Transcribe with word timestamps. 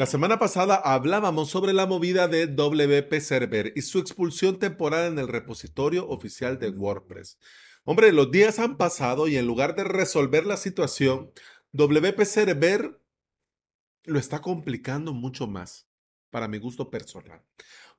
La 0.00 0.06
semana 0.06 0.38
pasada 0.38 0.76
hablábamos 0.76 1.50
sobre 1.50 1.74
la 1.74 1.84
movida 1.84 2.26
de 2.26 2.46
WP 2.46 3.20
Server 3.20 3.74
y 3.76 3.82
su 3.82 3.98
expulsión 3.98 4.58
temporal 4.58 5.12
en 5.12 5.18
el 5.18 5.28
repositorio 5.28 6.08
oficial 6.08 6.58
de 6.58 6.70
WordPress. 6.70 7.38
Hombre, 7.84 8.10
los 8.10 8.30
días 8.30 8.60
han 8.60 8.78
pasado 8.78 9.28
y 9.28 9.36
en 9.36 9.46
lugar 9.46 9.76
de 9.76 9.84
resolver 9.84 10.46
la 10.46 10.56
situación, 10.56 11.32
WP 11.72 12.18
Server 12.24 12.98
lo 14.04 14.18
está 14.18 14.40
complicando 14.40 15.12
mucho 15.12 15.46
más, 15.46 15.86
para 16.30 16.48
mi 16.48 16.56
gusto 16.56 16.88
personal. 16.88 17.42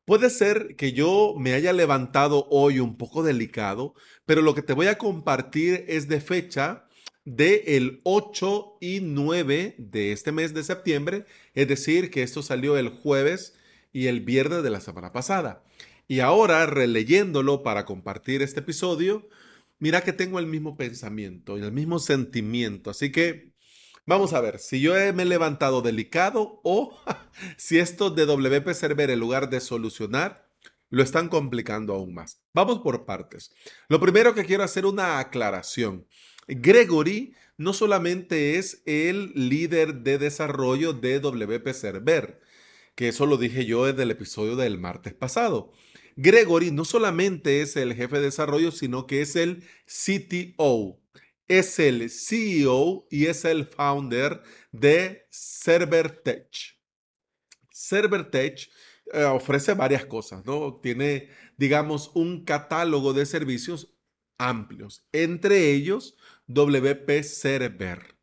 Puede 0.03 0.31
ser 0.31 0.75
que 0.77 0.93
yo 0.93 1.35
me 1.37 1.53
haya 1.53 1.71
levantado 1.71 2.47
hoy 2.49 2.79
un 2.79 2.97
poco 2.97 3.21
delicado, 3.21 3.93
pero 4.25 4.41
lo 4.41 4.55
que 4.55 4.63
te 4.63 4.73
voy 4.73 4.87
a 4.87 4.97
compartir 4.97 5.85
es 5.87 6.07
de 6.07 6.19
fecha 6.19 6.87
del 7.25 7.61
el 7.65 8.01
8 8.03 8.77
y 8.79 8.99
9 9.01 9.75
de 9.77 10.11
este 10.11 10.31
mes 10.31 10.53
de 10.53 10.63
septiembre, 10.63 11.25
es 11.53 11.67
decir, 11.67 12.09
que 12.09 12.23
esto 12.23 12.41
salió 12.41 12.77
el 12.77 12.89
jueves 12.89 13.55
y 13.93 14.07
el 14.07 14.21
viernes 14.21 14.63
de 14.63 14.69
la 14.69 14.81
semana 14.81 15.11
pasada. 15.11 15.63
Y 16.07 16.19
ahora, 16.19 16.65
releyéndolo 16.65 17.63
para 17.63 17.85
compartir 17.85 18.41
este 18.41 18.61
episodio, 18.61 19.29
mira 19.79 20.01
que 20.01 20.13
tengo 20.13 20.39
el 20.39 20.47
mismo 20.47 20.75
pensamiento 20.75 21.57
y 21.57 21.61
el 21.61 21.71
mismo 21.71 21.99
sentimiento. 21.99 22.89
Así 22.89 23.11
que 23.11 23.53
vamos 24.05 24.33
a 24.33 24.41
ver 24.41 24.59
si 24.59 24.81
yo 24.81 24.93
me 25.13 25.23
he 25.23 25.25
levantado 25.25 25.81
delicado 25.81 26.59
o 26.63 26.97
si 27.57 27.79
esto 27.79 28.09
de 28.09 28.25
WP 28.25 28.73
Server, 28.73 29.09
en 29.09 29.19
lugar 29.19 29.49
de 29.49 29.61
solucionar, 29.61 30.49
lo 30.89 31.01
están 31.01 31.29
complicando 31.29 31.93
aún 31.93 32.13
más. 32.13 32.41
Vamos 32.53 32.79
por 32.79 33.05
partes. 33.05 33.51
Lo 33.87 33.99
primero 33.99 34.35
que 34.35 34.45
quiero 34.45 34.63
hacer 34.63 34.85
una 34.85 35.19
aclaración. 35.19 36.05
Gregory 36.53 37.33
no 37.57 37.71
solamente 37.73 38.57
es 38.57 38.81
el 38.85 39.31
líder 39.35 40.01
de 40.01 40.17
desarrollo 40.17 40.91
de 40.91 41.19
WP 41.19 41.73
Server, 41.73 42.41
que 42.95 43.07
eso 43.07 43.25
lo 43.25 43.37
dije 43.37 43.65
yo 43.65 43.85
desde 43.85 44.03
el 44.03 44.11
episodio 44.11 44.57
del 44.57 44.77
martes 44.77 45.13
pasado. 45.13 45.71
Gregory 46.17 46.71
no 46.71 46.83
solamente 46.83 47.61
es 47.61 47.77
el 47.77 47.93
jefe 47.93 48.17
de 48.17 48.25
desarrollo, 48.25 48.71
sino 48.71 49.07
que 49.07 49.21
es 49.21 49.37
el 49.37 49.63
CTO, 49.85 50.99
es 51.47 51.79
el 51.79 52.09
CEO 52.09 53.07
y 53.09 53.27
es 53.27 53.45
el 53.45 53.65
founder 53.65 54.41
de 54.73 55.25
ServerTech. 55.29 56.49
ServerTech 57.71 58.69
eh, 59.13 59.23
ofrece 59.23 59.73
varias 59.73 60.05
cosas, 60.05 60.45
¿no? 60.45 60.79
Tiene, 60.81 61.29
digamos, 61.57 62.11
un 62.13 62.43
catálogo 62.43 63.13
de 63.13 63.25
servicios 63.25 63.95
amplios, 64.37 65.05
entre 65.11 65.71
ellos 65.71 66.15
WP 66.53 67.23
Server. 67.23 68.15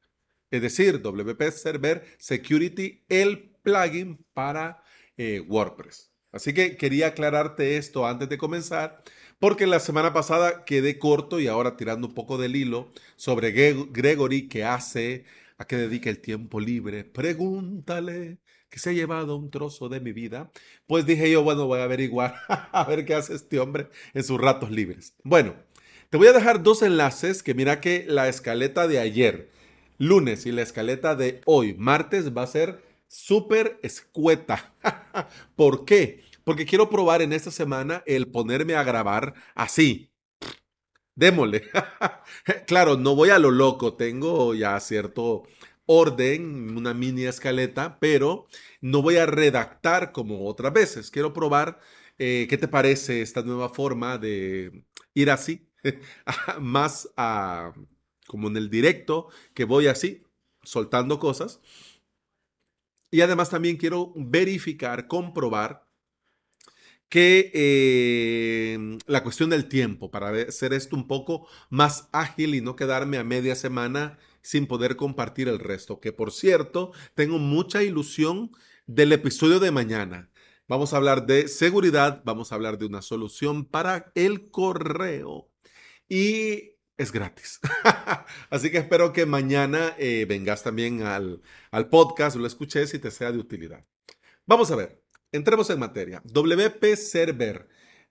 Es 0.51 0.63
decir, 0.63 1.03
WP 1.03 1.51
Server 1.51 2.05
Security, 2.19 3.05
el 3.09 3.51
plugin 3.63 4.25
para 4.33 4.83
eh, 5.17 5.41
WordPress. 5.41 6.13
Así 6.33 6.53
que 6.53 6.77
quería 6.77 7.09
aclararte 7.09 7.77
esto 7.77 8.07
antes 8.07 8.29
de 8.29 8.39
comenzar, 8.39 9.03
porque 9.39 9.67
la 9.67 9.81
semana 9.81 10.13
pasada 10.13 10.65
quedé 10.65 10.99
corto 10.99 11.41
y 11.41 11.47
ahora 11.49 11.77
tirando 11.77 12.09
un 12.09 12.15
poco 12.15 12.39
del 12.39 12.57
hilo 12.57 12.93
sobre 13.17 13.53
Gregory, 13.53 14.49
qué 14.49 14.65
hace, 14.65 15.25
a 15.57 15.67
qué 15.67 15.77
dedica 15.77 16.11
el 16.11 16.21
tiempo 16.21 16.61
libre. 16.61 17.05
Pregúntale 17.05 18.41
que 18.69 18.79
se 18.79 18.91
ha 18.91 18.93
llevado 18.93 19.37
un 19.37 19.51
trozo 19.51 19.89
de 19.89 20.01
mi 20.01 20.13
vida. 20.13 20.51
Pues 20.87 21.07
dije 21.07 21.31
yo, 21.31 21.43
bueno, 21.43 21.67
voy 21.67 21.81
a 21.81 21.85
averiguar 21.85 22.35
a 22.49 22.85
ver 22.85 23.05
qué 23.05 23.15
hace 23.15 23.35
este 23.35 23.59
hombre 23.59 23.89
en 24.15 24.25
sus 24.25 24.41
ratos 24.41 24.71
libres. 24.71 25.15
Bueno, 25.25 25.57
te 26.11 26.17
voy 26.17 26.29
a 26.29 26.33
dejar 26.33 26.63
dos 26.63 26.83
enlaces 26.83 27.43
que 27.43 27.55
mira 27.55 27.81
que 27.81 28.05
la 28.09 28.29
escaleta 28.29 28.89
de 28.89 28.99
ayer, 28.99 29.51
lunes, 29.99 30.47
y 30.47 30.53
la 30.53 30.63
escaleta 30.63 31.15
de 31.15 31.43
hoy, 31.45 31.75
martes, 31.75 32.35
va 32.37 32.43
a 32.43 32.47
ser 32.47 32.83
súper 33.09 33.79
escueta. 33.83 34.75
¿Por 35.57 35.85
qué? 35.85 36.25
Porque 36.45 36.65
quiero 36.65 36.89
probar 36.89 37.21
en 37.21 37.35
esta 37.35 37.51
semana 37.51 38.03
el 38.07 38.29
ponerme 38.29 38.75
a 38.75 38.85
grabar 38.85 39.35
así. 39.55 40.11
Démosle. 41.15 41.65
claro, 42.67 42.97
no 42.97 43.15
voy 43.15 43.31
a 43.31 43.39
lo 43.39 43.51
loco, 43.51 43.95
tengo 43.95 44.55
ya 44.55 44.81
cierto 44.81 45.43
orden, 45.85 46.77
una 46.77 46.95
mini 46.95 47.25
escaleta, 47.25 47.99
pero 47.99 48.47
no 48.81 49.03
voy 49.03 49.17
a 49.17 49.27
redactar 49.27 50.13
como 50.13 50.47
otras 50.47 50.73
veces. 50.73 51.11
Quiero 51.11 51.35
probar 51.35 51.81
eh, 52.19 52.47
qué 52.49 52.57
te 52.57 52.69
parece 52.69 53.21
esta 53.21 53.43
nueva 53.43 53.69
forma 53.69 54.17
de 54.17 54.85
ir 55.15 55.31
así 55.31 55.68
más 56.61 57.11
a, 57.17 57.73
como 58.27 58.49
en 58.49 58.57
el 58.57 58.71
directo, 58.71 59.29
que 59.55 59.65
voy 59.65 59.87
así, 59.87 60.23
soltando 60.63 61.19
cosas. 61.19 61.61
Y 63.11 63.23
además 63.23 63.51
también 63.51 63.77
quiero 63.77 64.13
verificar, 64.17 65.09
comprobar 65.09 65.89
que 67.09 67.51
eh, 67.55 68.99
la 69.07 69.23
cuestión 69.23 69.51
del 69.51 69.69
tiempo, 69.69 70.11
para 70.11 70.29
hacer 70.43 70.75
esto 70.75 70.95
un 70.95 71.07
poco 71.07 71.49
más 71.71 72.09
ágil 72.13 72.55
y 72.55 72.61
no 72.61 72.77
quedarme 72.77 73.17
a 73.17 73.25
media 73.25 73.55
semana 73.55 74.19
sin 74.43 74.67
poder 74.67 74.97
compartir 74.97 75.49
el 75.49 75.59
resto, 75.59 76.01
que 76.01 76.13
por 76.13 76.33
cierto, 76.33 76.93
tengo 77.15 77.39
mucha 77.39 77.83
ilusión 77.83 78.51
del 78.87 79.13
episodio 79.13 79.59
de 79.59 79.71
mañana. 79.71 80.31
Vamos 80.69 80.93
a 80.93 80.99
hablar 80.99 81.27
de 81.27 81.49
seguridad, 81.49 82.23
vamos 82.27 82.53
a 82.53 82.55
hablar 82.55 82.79
de 82.79 82.87
una 82.87 83.01
solución 83.01 83.65
para 83.65 84.13
el 84.15 84.51
correo 84.51 85.49
y 86.09 86.77
es 86.97 87.13
gratis. 87.13 87.61
Así 88.51 88.71
que 88.71 88.79
espero 88.79 89.13
que 89.13 89.27
mañana 89.27 89.95
eh, 89.99 90.27
vengas 90.29 90.63
también 90.63 91.03
al, 91.03 91.43
al 91.71 91.89
podcast, 91.89 92.37
lo 92.37 92.47
escuches 92.47 92.93
y 92.95 92.99
te 92.99 93.11
sea 93.11 93.33
de 93.33 93.39
utilidad. 93.39 93.85
Vamos 94.47 94.71
a 94.71 94.77
ver, 94.77 95.03
entremos 95.33 95.71
en 95.71 95.79
materia. 95.79 96.23
WP 96.25 96.97
Server 96.97 97.69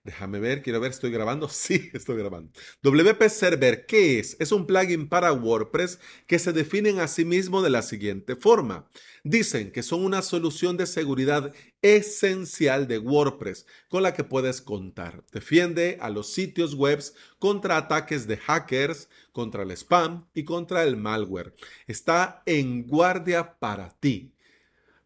Déjame 0.08 0.40
ver, 0.40 0.62
quiero 0.62 0.80
ver, 0.80 0.92
¿estoy 0.92 1.12
grabando? 1.12 1.50
Sí, 1.58 1.90
estoy 1.94 2.16
grabando. 2.18 2.50
WP 2.82 3.28
Server, 3.28 3.86
¿qué 3.86 4.20
es? 4.20 4.38
Es 4.40 4.54
un 4.54 4.66
plugin 4.66 5.10
para 5.10 5.34
WordPress 5.34 6.00
que 6.28 6.40
se 6.40 6.54
definen 6.54 7.02
a 7.02 7.10
sí 7.10 7.26
mismo 7.26 7.62
de 7.62 7.72
la 7.72 7.82
siguiente 7.82 8.38
forma. 8.38 8.88
Dicen 9.26 9.70
que 9.70 9.84
son 9.84 10.06
una 10.06 10.22
solución 10.22 10.78
de 10.78 10.86
seguridad 10.86 11.54
esencial 11.82 12.88
de 12.88 13.00
WordPress 13.00 13.66
con 13.90 14.02
la 14.02 14.14
que 14.14 14.24
puedes 14.24 14.62
contar. 14.62 15.26
Defiende 15.34 15.98
a 16.00 16.10
los 16.10 16.32
sitios 16.32 16.74
web 16.76 17.04
contra 17.38 17.76
ataques 17.76 18.28
de 18.28 18.38
hackers, 18.38 19.10
contra 19.34 19.64
el 19.64 19.72
spam 19.72 20.26
y 20.34 20.46
contra 20.46 20.84
el 20.84 20.96
malware. 20.96 21.54
Está 21.86 22.44
en 22.46 22.88
guardia 22.88 23.60
para 23.60 23.90
ti. 24.00 24.32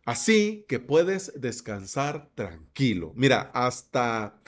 Así 0.05 0.65
que 0.67 0.79
puedes 0.79 1.31
descansar 1.39 2.29
tranquilo. 2.35 3.13
Mira, 3.15 3.51
hasta 3.53 4.39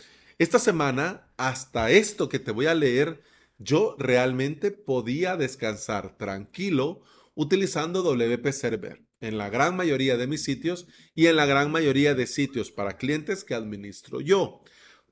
esta 0.43 0.59
semana, 0.59 1.31
hasta 1.37 1.89
esto 1.89 2.27
que 2.27 2.37
te 2.37 2.51
voy 2.51 2.65
a 2.65 2.75
leer, 2.75 3.23
yo 3.57 3.95
realmente 3.97 4.71
podía 4.71 5.37
descansar 5.37 6.17
tranquilo 6.17 7.01
utilizando 7.33 8.03
WP 8.03 8.51
Server 8.51 9.01
en 9.21 9.37
la 9.37 9.49
gran 9.49 9.77
mayoría 9.77 10.17
de 10.17 10.27
mis 10.27 10.43
sitios 10.43 10.85
y 11.15 11.27
en 11.27 11.37
la 11.37 11.45
gran 11.45 11.71
mayoría 11.71 12.13
de 12.13 12.27
sitios 12.27 12.71
para 12.71 12.97
clientes 12.97 13.45
que 13.45 13.55
administro 13.55 14.19
yo. 14.19 14.61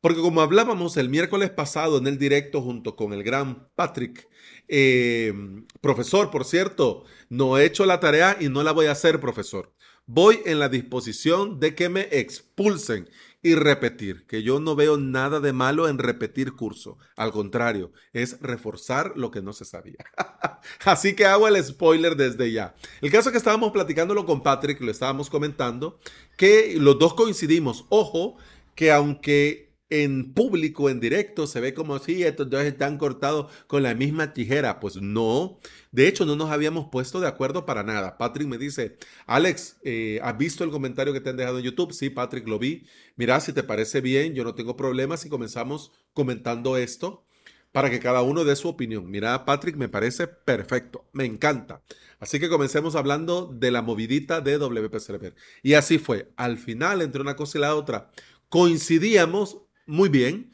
Porque 0.02 0.20
como 0.20 0.42
hablábamos 0.42 0.98
el 0.98 1.08
miércoles 1.08 1.50
pasado 1.50 1.98
en 1.98 2.08
el 2.08 2.18
directo 2.18 2.62
junto 2.62 2.98
con 2.98 3.14
el 3.14 3.24
gran 3.24 3.70
Patrick, 3.76 4.28
eh, 4.68 5.34
profesor, 5.80 6.30
por 6.30 6.44
cierto, 6.44 7.06
no 7.30 7.58
he 7.58 7.66
hecho 7.66 7.86
la 7.86 8.02
tarea 8.02 8.36
y 8.38 8.50
no 8.50 8.64
la 8.64 8.74
voy 8.74 8.88
a 8.88 8.92
hacer, 8.92 9.22
profesor. 9.22 9.74
Voy 10.08 10.42
en 10.46 10.60
la 10.60 10.68
disposición 10.68 11.62
de 11.62 11.74
que 11.74 11.88
me 11.88 12.10
expulsen 12.12 13.08
y 13.44 13.56
repetir, 13.56 14.26
que 14.28 14.44
yo 14.44 14.60
no 14.60 14.76
veo 14.76 14.98
nada 14.98 15.40
de 15.40 15.52
malo 15.52 15.88
en 15.88 15.98
repetir 15.98 16.54
curso. 16.54 16.98
Al 17.16 17.32
contrario, 17.32 17.92
es 18.14 18.40
reforzar 18.40 19.14
lo 19.16 19.32
que 19.32 19.42
no 19.42 19.52
se 19.54 19.66
sabía. 19.66 19.98
Así 20.86 21.16
que 21.16 21.26
hago 21.26 21.48
el 21.48 21.64
spoiler 21.64 22.16
desde 22.16 22.52
ya. 22.52 22.76
El 23.02 23.12
caso 23.12 23.32
que 23.32 23.38
estábamos 23.38 23.72
platicándolo 23.72 24.26
con 24.26 24.44
Patrick, 24.44 24.80
lo 24.82 24.92
estábamos 24.92 25.30
comentando, 25.30 26.00
que 26.38 26.76
los 26.78 27.00
dos 27.00 27.16
coincidimos. 27.16 27.86
Ojo, 27.90 28.38
que 28.76 28.92
aunque 28.92 29.71
en 29.92 30.34
público, 30.34 30.90
en 30.90 31.02
directo, 31.02 31.46
se 31.46 31.60
ve 31.60 31.74
como 31.74 32.00
si 32.00 32.24
estos 32.24 32.50
dos 32.50 32.64
están 32.64 32.98
cortados 32.98 33.52
con 33.68 33.84
la 33.84 33.94
misma 33.94 34.34
tijera. 34.34 34.80
Pues 34.80 34.96
no. 35.02 35.60
De 35.92 36.08
hecho, 36.08 36.26
no 36.26 36.36
nos 36.38 36.50
habíamos 36.50 36.88
puesto 36.90 37.20
de 37.20 37.28
acuerdo 37.28 37.66
para 37.66 37.84
nada. 37.84 38.18
Patrick 38.18 38.48
me 38.48 38.58
dice, 38.58 38.98
Alex, 39.28 39.78
eh, 39.84 40.20
¿has 40.24 40.38
visto 40.38 40.64
el 40.64 40.72
comentario 40.72 41.14
que 41.14 41.20
te 41.20 41.30
han 41.30 41.38
dejado 41.38 41.60
en 41.60 41.66
YouTube? 41.66 41.92
Sí, 41.92 42.10
Patrick, 42.10 42.48
lo 42.48 42.58
vi. 42.58 42.88
Mira, 43.18 43.40
si 43.42 43.52
te 43.52 43.64
parece 43.64 44.00
bien, 44.00 44.34
yo 44.34 44.46
no 44.46 44.56
tengo 44.56 44.78
problemas 44.78 45.26
y 45.26 45.30
comenzamos 45.30 45.92
comentando 46.14 46.78
esto 46.78 47.26
para 47.74 47.90
que 47.90 48.00
cada 48.00 48.22
uno 48.22 48.46
dé 48.46 48.56
su 48.56 48.70
opinión. 48.70 49.12
Mira, 49.12 49.44
Patrick, 49.44 49.76
me 49.76 49.90
parece 49.90 50.28
perfecto. 50.28 51.06
Me 51.12 51.26
encanta. 51.26 51.82
Así 52.20 52.40
que 52.40 52.50
comencemos 52.50 52.96
hablando 52.96 53.48
de 53.54 53.72
la 53.72 53.82
movidita 53.82 54.40
de 54.40 54.58
WP 54.58 55.00
Server. 55.00 55.36
Y 55.64 55.74
así 55.74 55.98
fue. 55.98 56.32
Al 56.38 56.58
final, 56.58 57.02
entre 57.02 57.22
una 57.22 57.36
cosa 57.36 57.58
y 57.58 57.62
la 57.62 57.76
otra, 57.76 58.10
coincidíamos 58.48 59.64
muy 59.86 60.10
bien, 60.10 60.52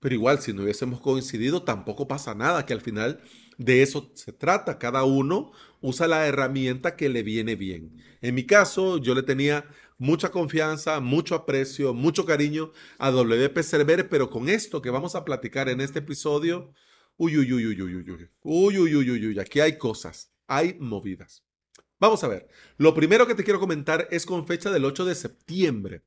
pero 0.00 0.14
igual 0.14 0.40
si 0.40 0.52
no 0.52 0.62
hubiésemos 0.62 1.00
coincidido 1.00 1.62
tampoco 1.64 2.06
pasa 2.08 2.34
nada, 2.34 2.66
que 2.66 2.72
al 2.74 2.80
final 2.80 3.22
De 3.56 3.82
eso 3.82 4.10
se 4.14 4.32
trata. 4.32 4.78
Cada 4.78 5.04
uno 5.04 5.52
usa 5.80 6.08
la 6.08 6.26
herramienta 6.26 6.96
que 6.96 7.08
le 7.08 7.22
viene 7.22 7.54
bien. 7.56 8.02
En 8.20 8.34
mi 8.34 8.46
caso, 8.46 8.98
yo 8.98 9.14
le 9.14 9.22
tenía 9.22 9.66
mucha 9.98 10.30
confianza, 10.30 11.00
mucho 11.00 11.34
aprecio, 11.36 11.94
mucho 11.94 12.24
cariño 12.26 12.72
a 12.98 13.10
WP 13.10 13.62
Server, 13.62 14.08
pero 14.08 14.28
con 14.30 14.48
esto 14.48 14.82
que 14.82 14.90
vamos 14.90 15.14
a 15.14 15.24
platicar 15.24 15.68
en 15.68 15.80
este 15.80 16.00
episodio, 16.00 16.72
uy, 17.16 17.36
uy, 17.38 17.52
uy, 17.52 17.66
uy, 17.66 17.82
uy, 17.82 17.94
uy, 17.96 18.20
uy, 18.42 18.78
uy, 18.78 18.96
uy, 18.96 19.10
uy, 19.10 19.26
uy, 19.28 19.38
aquí 19.38 19.60
hay 19.60 19.78
cosas, 19.78 20.32
hay 20.48 20.76
movidas. 20.80 21.44
Vamos 22.00 22.24
a 22.24 22.28
ver. 22.28 22.48
Lo 22.76 22.92
primero 22.92 23.26
que 23.26 23.34
te 23.34 23.44
quiero 23.44 23.60
comentar 23.60 24.08
es 24.10 24.26
con 24.26 24.46
fecha 24.46 24.70
del 24.70 24.84
8 24.84 25.04
de 25.04 25.14
septiembre. 25.14 26.02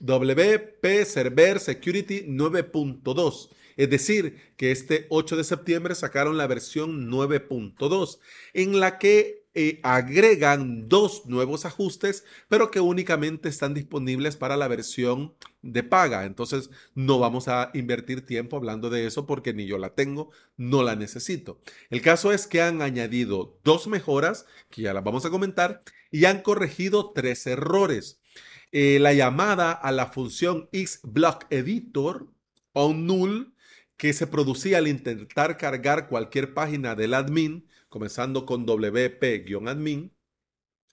WP 0.00 1.04
Server 1.04 1.60
Security 1.60 2.24
9.2. 2.26 3.50
Es 3.76 3.90
decir, 3.90 4.52
que 4.56 4.72
este 4.72 5.06
8 5.08 5.36
de 5.36 5.44
septiembre 5.44 5.94
sacaron 5.94 6.36
la 6.36 6.48
versión 6.48 7.08
9.2, 7.10 8.18
en 8.52 8.80
la 8.80 8.98
que 8.98 9.46
eh, 9.54 9.80
agregan 9.82 10.88
dos 10.88 11.26
nuevos 11.26 11.64
ajustes, 11.64 12.24
pero 12.48 12.70
que 12.70 12.80
únicamente 12.80 13.48
están 13.48 13.74
disponibles 13.74 14.36
para 14.36 14.56
la 14.56 14.68
versión 14.68 15.34
de 15.62 15.82
paga. 15.82 16.24
Entonces, 16.26 16.70
no 16.94 17.18
vamos 17.18 17.48
a 17.48 17.70
invertir 17.74 18.26
tiempo 18.26 18.56
hablando 18.56 18.90
de 18.90 19.06
eso 19.06 19.26
porque 19.26 19.54
ni 19.54 19.66
yo 19.66 19.78
la 19.78 19.94
tengo, 19.94 20.30
no 20.56 20.82
la 20.82 20.96
necesito. 20.96 21.60
El 21.90 22.02
caso 22.02 22.32
es 22.32 22.46
que 22.46 22.62
han 22.62 22.82
añadido 22.82 23.58
dos 23.64 23.86
mejoras, 23.88 24.46
que 24.70 24.82
ya 24.82 24.94
las 24.94 25.04
vamos 25.04 25.24
a 25.24 25.30
comentar, 25.30 25.82
y 26.10 26.24
han 26.24 26.42
corregido 26.42 27.12
tres 27.12 27.46
errores. 27.46 28.17
Eh, 28.70 28.98
la 29.00 29.14
llamada 29.14 29.72
a 29.72 29.92
la 29.92 30.06
función 30.06 30.68
xBlock 30.72 31.46
Editor 31.50 32.28
o 32.72 32.92
null 32.92 33.54
que 33.96 34.12
se 34.12 34.26
producía 34.26 34.78
al 34.78 34.88
intentar 34.88 35.56
cargar 35.56 36.08
cualquier 36.08 36.54
página 36.54 36.94
del 36.94 37.14
admin, 37.14 37.66
comenzando 37.88 38.46
con 38.46 38.66
WP-admin, 38.66 40.12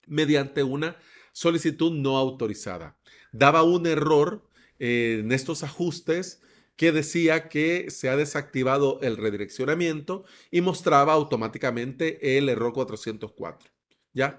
mediante 0.06 0.62
una 0.62 0.96
solicitud 1.32 1.92
no 1.92 2.16
autorizada. 2.16 2.98
Daba 3.32 3.62
un 3.62 3.86
error 3.86 4.48
eh, 4.78 5.18
en 5.20 5.32
estos 5.32 5.62
ajustes 5.62 6.40
que 6.76 6.92
decía 6.92 7.48
que 7.48 7.90
se 7.90 8.08
ha 8.08 8.16
desactivado 8.16 9.00
el 9.02 9.16
redireccionamiento 9.16 10.24
y 10.50 10.60
mostraba 10.60 11.12
automáticamente 11.12 12.38
el 12.38 12.48
error 12.48 12.72
404. 12.72 13.70
¿Ya? 14.12 14.38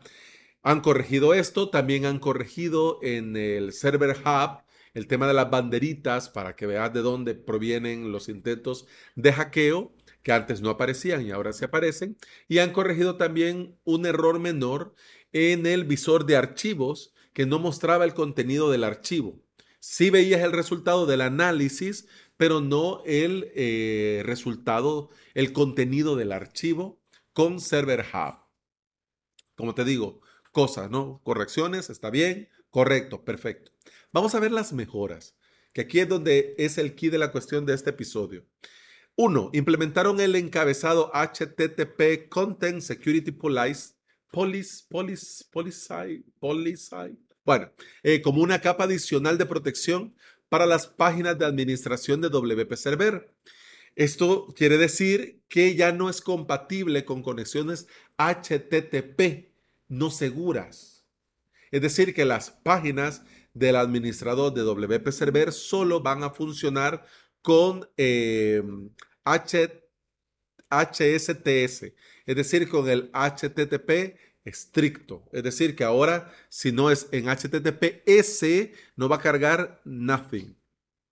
Han 0.67 0.81
corregido 0.81 1.33
esto, 1.33 1.69
también 1.69 2.05
han 2.05 2.19
corregido 2.19 2.99
en 3.01 3.37
el 3.37 3.71
Server 3.71 4.17
Hub 4.25 4.63
el 4.93 5.07
tema 5.07 5.25
de 5.25 5.33
las 5.33 5.49
banderitas 5.49 6.27
para 6.27 6.57
que 6.57 6.65
veas 6.65 6.93
de 6.93 6.99
dónde 6.99 7.35
provienen 7.35 8.11
los 8.11 8.27
intentos 8.27 8.85
de 9.15 9.31
hackeo 9.31 9.93
que 10.23 10.33
antes 10.33 10.59
no 10.59 10.69
aparecían 10.69 11.25
y 11.25 11.31
ahora 11.31 11.53
se 11.53 11.63
aparecen. 11.63 12.17
Y 12.49 12.57
han 12.57 12.73
corregido 12.73 13.15
también 13.15 13.77
un 13.85 14.05
error 14.05 14.41
menor 14.41 14.93
en 15.31 15.65
el 15.65 15.85
visor 15.85 16.25
de 16.25 16.35
archivos 16.35 17.13
que 17.31 17.45
no 17.45 17.59
mostraba 17.59 18.03
el 18.03 18.13
contenido 18.13 18.69
del 18.69 18.83
archivo. 18.83 19.39
Sí 19.79 20.09
veías 20.09 20.41
el 20.41 20.51
resultado 20.51 21.05
del 21.05 21.21
análisis, 21.21 22.09
pero 22.35 22.59
no 22.59 23.03
el 23.05 23.53
eh, 23.55 24.21
resultado, 24.25 25.11
el 25.33 25.53
contenido 25.53 26.17
del 26.17 26.33
archivo 26.33 26.99
con 27.31 27.61
Server 27.61 28.03
Hub. 28.13 28.39
Como 29.55 29.73
te 29.73 29.85
digo, 29.85 30.19
cosas, 30.57 30.89
¿no? 30.89 31.21
Correcciones, 31.23 31.91
está 31.91 32.09
bien, 32.09 32.49
correcto, 32.71 33.23
perfecto. 33.23 33.71
Vamos 34.11 34.33
a 34.33 34.39
ver 34.39 34.51
las 34.51 34.73
mejoras, 34.73 35.35
que 35.71 35.81
aquí 35.81 35.99
es 35.99 36.09
donde 36.09 36.55
es 36.57 36.79
el 36.79 36.95
key 36.95 37.09
de 37.09 37.19
la 37.19 37.31
cuestión 37.31 37.67
de 37.67 37.75
este 37.75 37.91
episodio. 37.91 38.43
Uno, 39.15 39.51
implementaron 39.53 40.19
el 40.19 40.35
encabezado 40.35 41.11
HTTP 41.13 42.27
Content 42.27 42.81
Security 42.81 43.29
Policy, 43.29 43.93
Policy, 44.31 44.85
Policy, 44.89 45.43
Policy, 45.51 46.25
Policy. 46.39 47.19
Bueno, 47.45 47.71
eh, 48.01 48.23
como 48.23 48.41
una 48.41 48.59
capa 48.59 48.85
adicional 48.85 49.37
de 49.37 49.45
protección 49.45 50.15
para 50.49 50.65
las 50.65 50.87
páginas 50.87 51.37
de 51.37 51.45
administración 51.45 52.19
de 52.19 52.29
WP 52.29 52.73
Server. 52.73 53.31
Esto 53.95 54.47
quiere 54.55 54.79
decir 54.79 55.43
que 55.49 55.75
ya 55.75 55.91
no 55.91 56.09
es 56.09 56.21
compatible 56.21 57.05
con 57.05 57.21
conexiones 57.21 57.85
HTTP 58.17 59.46
no 59.87 60.09
seguras. 60.09 61.05
Es 61.71 61.81
decir, 61.81 62.13
que 62.13 62.25
las 62.25 62.49
páginas 62.49 63.23
del 63.53 63.75
administrador 63.75 64.53
de 64.53 64.61
WP 64.61 65.11
Server 65.11 65.51
solo 65.51 66.01
van 66.01 66.23
a 66.23 66.29
funcionar 66.29 67.05
con 67.41 67.89
eh, 67.97 68.61
HSTS, 69.25 69.83
es 72.25 72.35
decir, 72.35 72.69
con 72.69 72.89
el 72.89 73.09
HTTP 73.13 74.17
estricto. 74.47 75.27
Es 75.31 75.43
decir, 75.43 75.75
que 75.75 75.83
ahora 75.83 76.31
si 76.49 76.71
no 76.71 76.89
es 76.89 77.07
en 77.11 77.25
HTTPS, 77.25 78.71
no 78.95 79.09
va 79.09 79.17
a 79.17 79.21
cargar 79.21 79.81
nothing. 79.83 80.55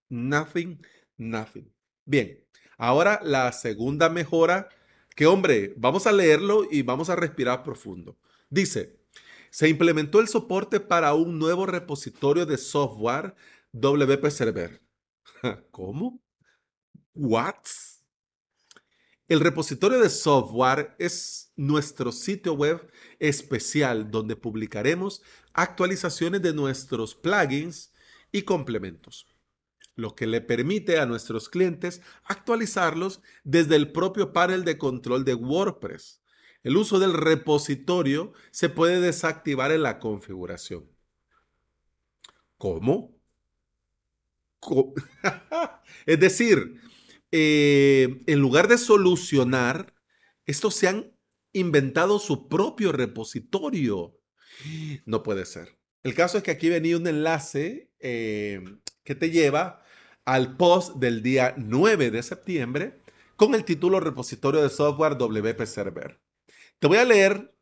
Nothing, 0.10 0.82
nothing. 1.18 1.72
Bien, 2.06 2.44
ahora 2.78 3.20
la 3.24 3.52
segunda 3.52 4.10
mejora, 4.10 4.70
que 5.16 5.26
hombre, 5.26 5.74
vamos 5.78 6.08
a 6.08 6.12
leerlo 6.12 6.68
y 6.70 6.82
vamos 6.82 7.10
a 7.10 7.16
respirar 7.16 7.64
profundo. 7.64 8.18
Dice, 8.56 8.98
se 9.50 9.68
implementó 9.68 10.22
el 10.22 10.30
soporte 10.30 10.80
para 10.80 11.14
un 11.14 11.38
nuevo 11.38 11.66
repositorio 11.66 12.46
de 12.46 12.58
software 12.58 13.36
WP 13.74 14.30
Server. 14.30 14.82
¿Cómo? 15.72 16.24
¿What? 17.14 17.66
El 19.28 19.42
repositorio 19.42 20.00
de 20.00 20.10
software 20.10 20.96
es 21.00 21.52
nuestro 21.58 22.14
sitio 22.14 22.54
web 22.54 22.90
especial 23.20 24.10
donde 24.10 24.38
publicaremos 24.38 25.22
actualizaciones 25.52 26.42
de 26.42 26.54
nuestros 26.54 27.14
plugins 27.14 27.92
y 28.32 28.44
complementos, 28.44 29.28
lo 29.96 30.16
que 30.16 30.28
le 30.28 30.40
permite 30.40 30.98
a 30.98 31.06
nuestros 31.06 31.50
clientes 31.50 32.02
actualizarlos 32.24 33.20
desde 33.44 33.76
el 33.76 33.92
propio 33.92 34.32
panel 34.32 34.64
de 34.64 34.78
control 34.78 35.26
de 35.26 35.34
WordPress 35.34 36.22
el 36.66 36.78
uso 36.78 36.98
del 36.98 37.14
repositorio 37.14 38.34
se 38.50 38.70
puede 38.70 39.00
desactivar 39.00 39.72
en 39.72 39.84
la 39.84 40.00
configuración. 40.00 40.90
¿Cómo? 42.58 43.16
es 46.08 46.20
decir, 46.20 46.82
eh, 47.32 48.24
en 48.26 48.40
lugar 48.40 48.68
de 48.68 48.80
solucionar, 48.80 49.94
estos 50.48 50.74
se 50.74 50.88
han 50.88 51.16
inventado 51.54 52.18
su 52.18 52.50
propio 52.50 52.92
repositorio. 52.92 54.18
No 55.06 55.22
puede 55.22 55.46
ser. 55.46 55.78
El 56.02 56.16
caso 56.16 56.40
es 56.40 56.44
que 56.44 56.52
aquí 56.52 56.70
venía 56.70 56.98
un 56.98 57.06
enlace 57.06 57.92
eh, 58.00 58.64
que 59.04 59.14
te 59.14 59.30
lleva 59.30 59.84
al 60.26 60.58
post 60.58 60.96
del 60.96 61.22
día 61.22 61.54
9 61.58 62.10
de 62.10 62.24
septiembre 62.24 63.02
con 63.36 63.54
el 63.54 63.66
título 63.66 64.00
Repositorio 64.00 64.64
de 64.64 64.70
Software 64.70 65.16
WP 65.16 65.64
Server. 65.68 66.25
Te 66.80 66.88
voy 66.88 66.98
a 66.98 67.06
leer 67.06 67.56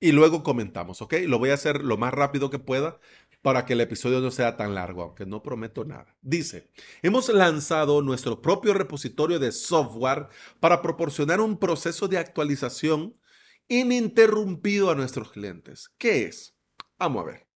y 0.00 0.12
luego 0.12 0.42
comentamos, 0.42 1.02
¿ok? 1.02 1.14
Lo 1.26 1.38
voy 1.38 1.50
a 1.50 1.54
hacer 1.54 1.82
lo 1.84 1.96
más 1.96 2.12
rápido 2.12 2.50
que 2.50 2.58
pueda 2.58 2.98
para 3.42 3.64
que 3.64 3.74
el 3.74 3.80
episodio 3.80 4.20
no 4.20 4.30
sea 4.30 4.56
tan 4.56 4.74
largo, 4.74 5.02
aunque 5.02 5.26
no 5.26 5.42
prometo 5.42 5.84
nada. 5.84 6.16
Dice, 6.20 6.70
hemos 7.02 7.28
lanzado 7.28 8.02
nuestro 8.02 8.42
propio 8.42 8.74
repositorio 8.74 9.38
de 9.38 9.52
software 9.52 10.28
para 10.58 10.82
proporcionar 10.82 11.40
un 11.40 11.58
proceso 11.58 12.08
de 12.08 12.18
actualización 12.18 13.16
ininterrumpido 13.68 14.90
a 14.90 14.94
nuestros 14.94 15.30
clientes. 15.32 15.90
¿Qué 15.98 16.24
es? 16.24 16.56
Vamos 16.98 17.22
a 17.22 17.26
ver. 17.26 17.48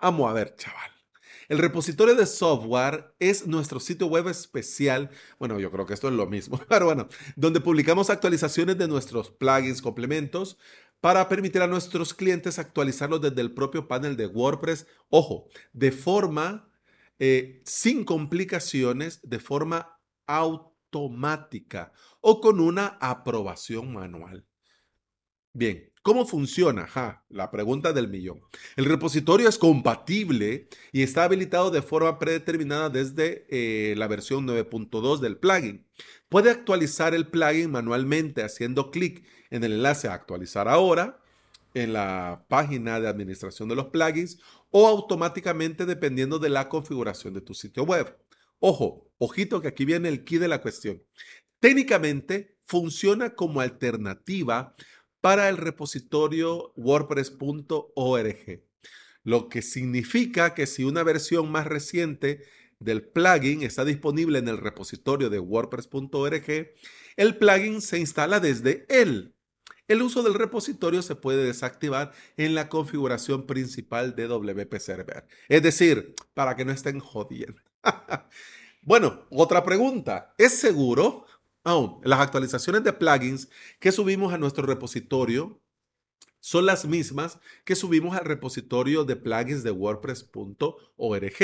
Vamos 0.00 0.30
a 0.30 0.32
ver, 0.34 0.54
chaval. 0.56 1.01
El 1.52 1.58
repositorio 1.58 2.14
de 2.14 2.24
software 2.24 3.14
es 3.18 3.46
nuestro 3.46 3.78
sitio 3.78 4.06
web 4.06 4.26
especial, 4.28 5.10
bueno, 5.38 5.60
yo 5.60 5.70
creo 5.70 5.84
que 5.84 5.92
esto 5.92 6.08
es 6.08 6.14
lo 6.14 6.24
mismo, 6.24 6.58
pero 6.66 6.86
bueno, 6.86 7.08
donde 7.36 7.60
publicamos 7.60 8.08
actualizaciones 8.08 8.78
de 8.78 8.88
nuestros 8.88 9.30
plugins, 9.30 9.82
complementos, 9.82 10.56
para 11.02 11.28
permitir 11.28 11.60
a 11.60 11.66
nuestros 11.66 12.14
clientes 12.14 12.58
actualizarlos 12.58 13.20
desde 13.20 13.42
el 13.42 13.52
propio 13.52 13.86
panel 13.86 14.16
de 14.16 14.28
WordPress, 14.28 14.86
ojo, 15.10 15.44
de 15.74 15.92
forma 15.92 16.72
eh, 17.18 17.60
sin 17.66 18.06
complicaciones, 18.06 19.20
de 19.22 19.38
forma 19.38 20.00
automática 20.26 21.92
o 22.22 22.40
con 22.40 22.60
una 22.60 22.96
aprobación 22.98 23.92
manual. 23.92 24.46
Bien, 25.52 25.92
¿Cómo 26.02 26.26
funciona? 26.26 26.88
la 27.28 27.52
pregunta 27.52 27.92
del 27.92 28.08
millón. 28.08 28.40
El 28.74 28.86
repositorio 28.86 29.48
es 29.48 29.56
compatible 29.56 30.68
y 30.90 31.02
está 31.02 31.22
habilitado 31.22 31.70
de 31.70 31.80
forma 31.80 32.18
predeterminada 32.18 32.90
desde 32.90 33.46
eh, 33.50 33.94
la 33.96 34.08
versión 34.08 34.44
9.2 34.44 35.20
del 35.20 35.36
plugin. 35.36 35.86
Puede 36.28 36.50
actualizar 36.50 37.14
el 37.14 37.28
plugin 37.28 37.70
manualmente 37.70 38.42
haciendo 38.42 38.90
clic 38.90 39.24
en 39.50 39.62
el 39.62 39.74
enlace 39.74 40.08
a 40.08 40.14
actualizar 40.14 40.66
ahora 40.66 41.20
en 41.72 41.92
la 41.92 42.44
página 42.48 42.98
de 42.98 43.06
administración 43.06 43.68
de 43.68 43.76
los 43.76 43.86
plugins 43.86 44.40
o 44.72 44.88
automáticamente 44.88 45.86
dependiendo 45.86 46.40
de 46.40 46.48
la 46.48 46.68
configuración 46.68 47.32
de 47.32 47.42
tu 47.42 47.54
sitio 47.54 47.84
web. 47.84 48.18
Ojo, 48.58 49.08
ojito 49.18 49.60
que 49.60 49.68
aquí 49.68 49.84
viene 49.84 50.08
el 50.08 50.24
key 50.24 50.38
de 50.38 50.48
la 50.48 50.60
cuestión. 50.60 51.00
Técnicamente 51.60 52.56
funciona 52.64 53.36
como 53.36 53.60
alternativa 53.60 54.74
para 55.22 55.48
el 55.48 55.56
repositorio 55.56 56.74
wordpress.org, 56.76 58.62
lo 59.22 59.48
que 59.48 59.62
significa 59.62 60.52
que 60.52 60.66
si 60.66 60.84
una 60.84 61.04
versión 61.04 61.50
más 61.50 61.66
reciente 61.66 62.42
del 62.80 63.04
plugin 63.04 63.62
está 63.62 63.84
disponible 63.84 64.40
en 64.40 64.48
el 64.48 64.58
repositorio 64.58 65.30
de 65.30 65.38
wordpress.org, 65.38 66.74
el 67.16 67.36
plugin 67.38 67.80
se 67.80 68.00
instala 68.00 68.40
desde 68.40 68.84
él. 68.88 69.36
El 69.86 70.02
uso 70.02 70.24
del 70.24 70.34
repositorio 70.34 71.02
se 71.02 71.14
puede 71.14 71.44
desactivar 71.44 72.12
en 72.36 72.56
la 72.56 72.68
configuración 72.68 73.46
principal 73.46 74.16
de 74.16 74.26
WP 74.26 74.74
Server. 74.80 75.28
Es 75.48 75.62
decir, 75.62 76.16
para 76.34 76.56
que 76.56 76.64
no 76.64 76.72
estén 76.72 76.98
jodiendo. 76.98 77.62
bueno, 78.82 79.26
otra 79.30 79.62
pregunta. 79.62 80.34
¿Es 80.36 80.58
seguro? 80.58 81.26
Aún, 81.64 82.00
las 82.02 82.20
actualizaciones 82.20 82.82
de 82.82 82.92
plugins 82.92 83.48
que 83.78 83.92
subimos 83.92 84.32
a 84.32 84.38
nuestro 84.38 84.66
repositorio 84.66 85.60
son 86.40 86.66
las 86.66 86.84
mismas 86.84 87.38
que 87.64 87.76
subimos 87.76 88.16
al 88.16 88.24
repositorio 88.24 89.04
de 89.04 89.14
plugins 89.14 89.62
de 89.62 89.70
wordpress.org. 89.70 91.36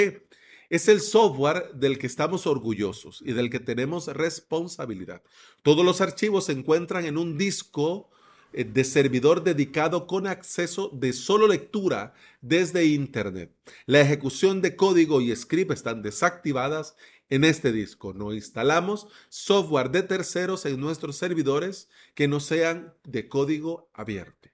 Es 0.71 0.89
el 0.89 1.01
software 1.01 1.71
del 1.73 1.99
que 1.99 2.09
estamos 2.09 2.47
orgullosos 2.47 3.23
y 3.25 3.33
del 3.33 3.49
que 3.49 3.61
tenemos 3.61 4.09
responsabilidad. 4.09 5.23
Todos 5.63 5.85
los 5.85 6.01
archivos 6.01 6.47
se 6.47 6.53
encuentran 6.53 7.07
en 7.07 7.17
un 7.17 7.39
disco 7.39 8.11
eh, 8.53 8.65
de 8.65 8.83
servidor 8.83 9.45
dedicado 9.45 10.07
con 10.07 10.27
acceso 10.27 10.91
de 10.93 11.13
solo 11.13 11.47
lectura 11.47 12.13
desde 12.41 12.87
Internet. 12.87 13.55
La 13.87 14.01
ejecución 14.01 14.63
de 14.63 14.75
código 14.75 15.21
y 15.21 15.35
script 15.35 15.71
están 15.71 16.03
desactivadas 16.03 16.97
en 17.31 17.45
este 17.45 17.73
disco. 17.73 18.13
No 18.13 18.33
instalamos 18.33 19.09
software 19.29 19.91
de 19.91 20.03
terceros 20.03 20.67
en 20.67 20.81
nuestros 20.81 21.17
servidores 21.17 21.89
que 22.15 22.29
no 22.29 22.41
sean 22.41 22.95
de 23.05 23.29
código 23.29 23.91
abierto. 23.93 24.49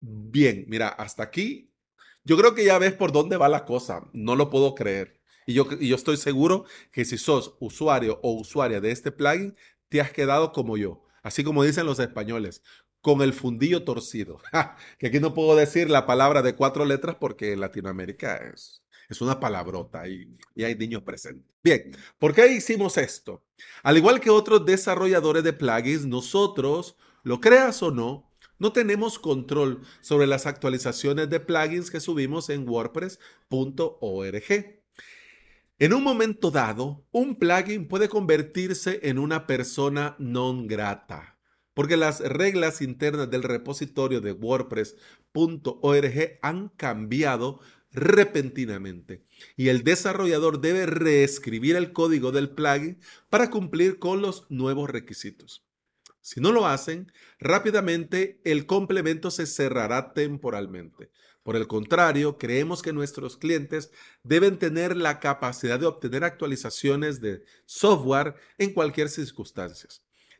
Bien, 0.00 0.64
mira, 0.68 0.88
hasta 0.88 1.22
aquí. 1.22 1.72
Yo 2.24 2.36
creo 2.36 2.54
que 2.54 2.64
ya 2.64 2.78
ves 2.78 2.92
por 2.92 3.12
dónde 3.12 3.36
va 3.36 3.48
la 3.48 3.64
cosa. 3.64 4.08
No 4.12 4.36
lo 4.36 4.50
puedo 4.50 4.74
creer. 4.74 5.20
Y 5.46 5.54
yo, 5.54 5.66
y 5.78 5.88
yo 5.88 5.96
estoy 5.96 6.16
seguro 6.16 6.64
que 6.92 7.04
si 7.04 7.18
sos 7.18 7.56
usuario 7.60 8.20
o 8.22 8.32
usuaria 8.32 8.80
de 8.80 8.90
este 8.90 9.10
plugin, 9.12 9.56
te 9.88 10.00
has 10.00 10.12
quedado 10.12 10.52
como 10.52 10.76
yo 10.76 11.02
así 11.22 11.44
como 11.44 11.64
dicen 11.64 11.86
los 11.86 11.98
españoles, 11.98 12.62
con 13.00 13.22
el 13.22 13.32
fundillo 13.32 13.84
torcido. 13.84 14.40
que 14.98 15.08
aquí 15.08 15.20
no 15.20 15.34
puedo 15.34 15.56
decir 15.56 15.90
la 15.90 16.06
palabra 16.06 16.42
de 16.42 16.54
cuatro 16.54 16.84
letras 16.84 17.16
porque 17.18 17.52
en 17.52 17.60
Latinoamérica 17.60 18.36
es, 18.36 18.79
es 19.10 19.20
una 19.20 19.38
palabrota 19.38 20.08
y, 20.08 20.34
y 20.54 20.64
hay 20.64 20.74
niños 20.76 21.02
presentes. 21.02 21.50
Bien, 21.62 21.90
¿por 22.18 22.32
qué 22.32 22.50
hicimos 22.52 22.96
esto? 22.96 23.44
Al 23.82 23.98
igual 23.98 24.20
que 24.20 24.30
otros 24.30 24.64
desarrolladores 24.64 25.44
de 25.44 25.52
plugins, 25.52 26.06
nosotros, 26.06 26.96
lo 27.22 27.40
creas 27.40 27.82
o 27.82 27.90
no, 27.90 28.32
no 28.58 28.72
tenemos 28.72 29.18
control 29.18 29.82
sobre 30.00 30.26
las 30.26 30.46
actualizaciones 30.46 31.28
de 31.28 31.40
plugins 31.40 31.90
que 31.90 31.98
subimos 31.98 32.48
en 32.50 32.68
wordpress.org. 32.68 33.20
En 35.78 35.94
un 35.94 36.02
momento 36.02 36.50
dado, 36.50 37.06
un 37.10 37.36
plugin 37.36 37.88
puede 37.88 38.10
convertirse 38.10 39.00
en 39.02 39.18
una 39.18 39.46
persona 39.46 40.14
non 40.18 40.66
grata, 40.66 41.38
porque 41.72 41.96
las 41.96 42.20
reglas 42.20 42.82
internas 42.82 43.30
del 43.30 43.42
repositorio 43.42 44.20
de 44.20 44.32
WordPress.org 44.32 46.38
han 46.42 46.68
cambiado 46.76 47.60
repentinamente 47.92 49.24
y 49.56 49.68
el 49.68 49.82
desarrollador 49.82 50.60
debe 50.60 50.86
reescribir 50.86 51.76
el 51.76 51.92
código 51.92 52.32
del 52.32 52.50
plugin 52.50 53.00
para 53.28 53.50
cumplir 53.50 53.98
con 53.98 54.22
los 54.22 54.46
nuevos 54.50 54.90
requisitos. 54.90 55.64
Si 56.20 56.40
no 56.40 56.52
lo 56.52 56.66
hacen, 56.66 57.10
rápidamente 57.38 58.40
el 58.44 58.66
complemento 58.66 59.30
se 59.30 59.46
cerrará 59.46 60.12
temporalmente. 60.12 61.10
Por 61.42 61.56
el 61.56 61.66
contrario, 61.66 62.36
creemos 62.36 62.82
que 62.82 62.92
nuestros 62.92 63.38
clientes 63.38 63.90
deben 64.22 64.58
tener 64.58 64.96
la 64.96 65.18
capacidad 65.18 65.80
de 65.80 65.86
obtener 65.86 66.22
actualizaciones 66.22 67.20
de 67.20 67.42
software 67.64 68.34
en 68.58 68.74
cualquier 68.74 69.08
circunstancia. 69.08 69.88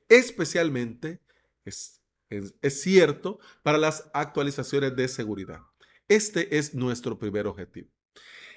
Especialmente 0.08 1.20
es, 1.64 2.00
es, 2.28 2.82
cierto 2.82 3.38
para 3.62 3.78
las 3.78 4.10
actualizaciones 4.12 4.94
de 4.94 5.08
seguridad. 5.08 5.60
Este 6.10 6.58
es 6.58 6.74
nuestro 6.74 7.20
primer 7.20 7.46
objetivo. 7.46 7.88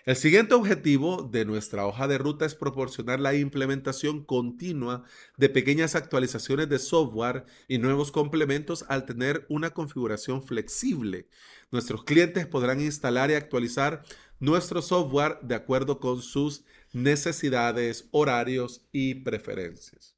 El 0.05 0.15
siguiente 0.15 0.55
objetivo 0.55 1.21
de 1.21 1.45
nuestra 1.45 1.85
hoja 1.85 2.07
de 2.07 2.17
ruta 2.17 2.47
es 2.47 2.55
proporcionar 2.55 3.19
la 3.19 3.35
implementación 3.35 4.25
continua 4.25 5.03
de 5.37 5.49
pequeñas 5.49 5.93
actualizaciones 5.93 6.67
de 6.67 6.79
software 6.79 7.45
y 7.67 7.77
nuevos 7.77 8.11
complementos 8.11 8.85
al 8.89 9.05
tener 9.05 9.45
una 9.49 9.69
configuración 9.69 10.41
flexible. 10.41 11.27
Nuestros 11.69 12.03
clientes 12.05 12.47
podrán 12.47 12.81
instalar 12.81 13.29
y 13.29 13.35
actualizar 13.35 14.03
nuestro 14.39 14.81
software 14.81 15.37
de 15.43 15.53
acuerdo 15.53 15.99
con 15.99 16.23
sus 16.23 16.65
necesidades, 16.91 18.07
horarios 18.09 18.81
y 18.91 19.13
preferencias. 19.13 20.15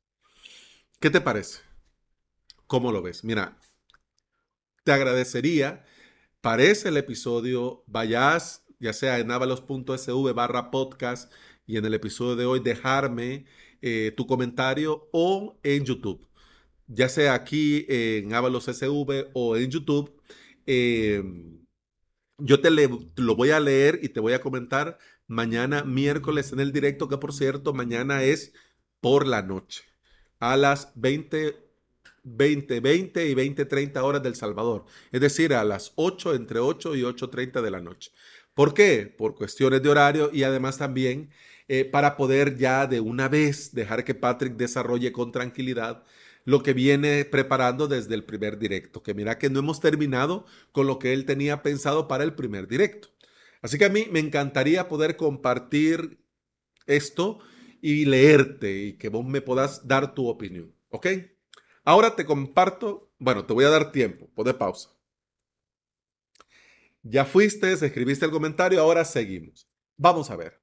¿Qué 1.01 1.09
te 1.09 1.19
parece? 1.19 1.59
¿Cómo 2.65 2.93
lo 2.93 3.01
ves? 3.01 3.25
Mira, 3.25 3.57
te 4.85 4.93
agradecería, 4.93 5.83
parece 6.45 6.89
el 6.89 6.97
episodio, 6.97 7.83
vayas 7.87 8.63
ya 8.79 8.93
sea 8.93 9.17
en 9.17 9.31
avalos.sv 9.31 10.31
barra 10.33 10.69
podcast 10.69 11.33
y 11.65 11.77
en 11.77 11.85
el 11.85 11.95
episodio 11.95 12.35
de 12.35 12.45
hoy 12.45 12.59
dejarme 12.59 13.45
eh, 13.81 14.13
tu 14.15 14.27
comentario 14.27 15.09
o 15.11 15.57
en 15.63 15.85
YouTube. 15.85 16.27
Ya 16.85 17.09
sea 17.09 17.33
aquí 17.33 17.87
en 17.89 18.31
Avalos 18.31 18.65
SV 18.65 19.31
o 19.33 19.57
en 19.57 19.71
YouTube. 19.71 20.21
Em, 20.67 21.65
yo 22.37 22.61
te 22.61 22.69
lo 22.69 23.35
voy 23.35 23.49
a 23.49 23.59
leer 23.59 23.99
y 24.03 24.09
te 24.09 24.19
voy 24.19 24.33
a 24.33 24.41
comentar 24.41 24.99
mañana 25.25 25.83
miércoles 25.83 26.53
en 26.53 26.59
el 26.59 26.71
directo, 26.71 27.09
que 27.09 27.17
por 27.17 27.33
cierto, 27.33 27.73
mañana 27.73 28.23
es 28.23 28.53
por 29.01 29.25
la 29.25 29.41
noche, 29.41 29.81
a 30.39 30.57
las 30.57 30.91
20, 30.93 31.57
20, 32.25 32.79
20 32.79 33.27
y 33.27 33.33
20, 33.33 33.65
30 33.65 34.03
horas 34.03 34.23
del 34.23 34.35
Salvador. 34.35 34.85
Es 35.11 35.21
decir, 35.21 35.53
a 35.53 35.63
las 35.63 35.93
8, 35.95 36.35
entre 36.35 36.59
8 36.59 36.95
y 36.95 37.01
8.30 37.03 37.61
de 37.61 37.71
la 37.71 37.81
noche. 37.81 38.11
¿Por 38.53 38.73
qué? 38.73 39.13
Por 39.17 39.35
cuestiones 39.35 39.81
de 39.83 39.89
horario 39.89 40.29
y 40.33 40.43
además 40.43 40.77
también 40.77 41.29
eh, 41.67 41.85
para 41.85 42.17
poder 42.17 42.57
ya 42.57 42.87
de 42.87 42.99
una 42.99 43.27
vez 43.27 43.73
dejar 43.73 44.03
que 44.03 44.15
Patrick 44.15 44.55
desarrolle 44.55 45.11
con 45.11 45.31
tranquilidad 45.31 46.03
lo 46.45 46.61
que 46.61 46.73
viene 46.73 47.25
preparando 47.25 47.87
desde 47.87 48.13
el 48.15 48.23
primer 48.23 48.59
directo, 48.59 49.01
que 49.01 49.13
mira 49.15 49.39
que 49.39 49.49
no 49.49 49.59
hemos 49.59 49.79
terminado 49.81 50.45
con 50.71 50.87
lo 50.87 50.99
que 50.99 51.11
él 51.13 51.25
tenía 51.25 51.63
pensado 51.63 52.07
para 52.07 52.23
el 52.23 52.35
primer 52.35 52.67
directo. 52.67 53.09
Así 53.61 53.79
que 53.79 53.85
a 53.85 53.89
mí 53.89 54.07
me 54.11 54.19
encantaría 54.19 54.87
poder 54.87 55.17
compartir 55.17 56.19
esto 56.85 57.39
y 57.81 58.05
leerte 58.05 58.77
y 58.83 58.93
que 58.93 59.09
vos 59.09 59.25
me 59.25 59.41
puedas 59.41 59.87
dar 59.87 60.13
tu 60.13 60.27
opinión, 60.27 60.73
¿ok? 60.89 61.07
Ahora 61.85 62.15
te 62.15 62.25
comparto, 62.25 63.11
bueno, 63.19 63.45
te 63.45 63.53
voy 63.53 63.63
a 63.63 63.69
dar 63.69 63.91
tiempo, 63.91 64.27
pon 64.33 64.51
pausa. 64.57 64.89
Ya 67.03 67.23
fuiste, 67.23 67.71
escribiste 67.71 68.25
el 68.25 68.31
comentario, 68.31 68.81
ahora 68.81 69.05
seguimos. 69.05 69.69
Vamos 69.95 70.31
a 70.31 70.35
ver. 70.35 70.59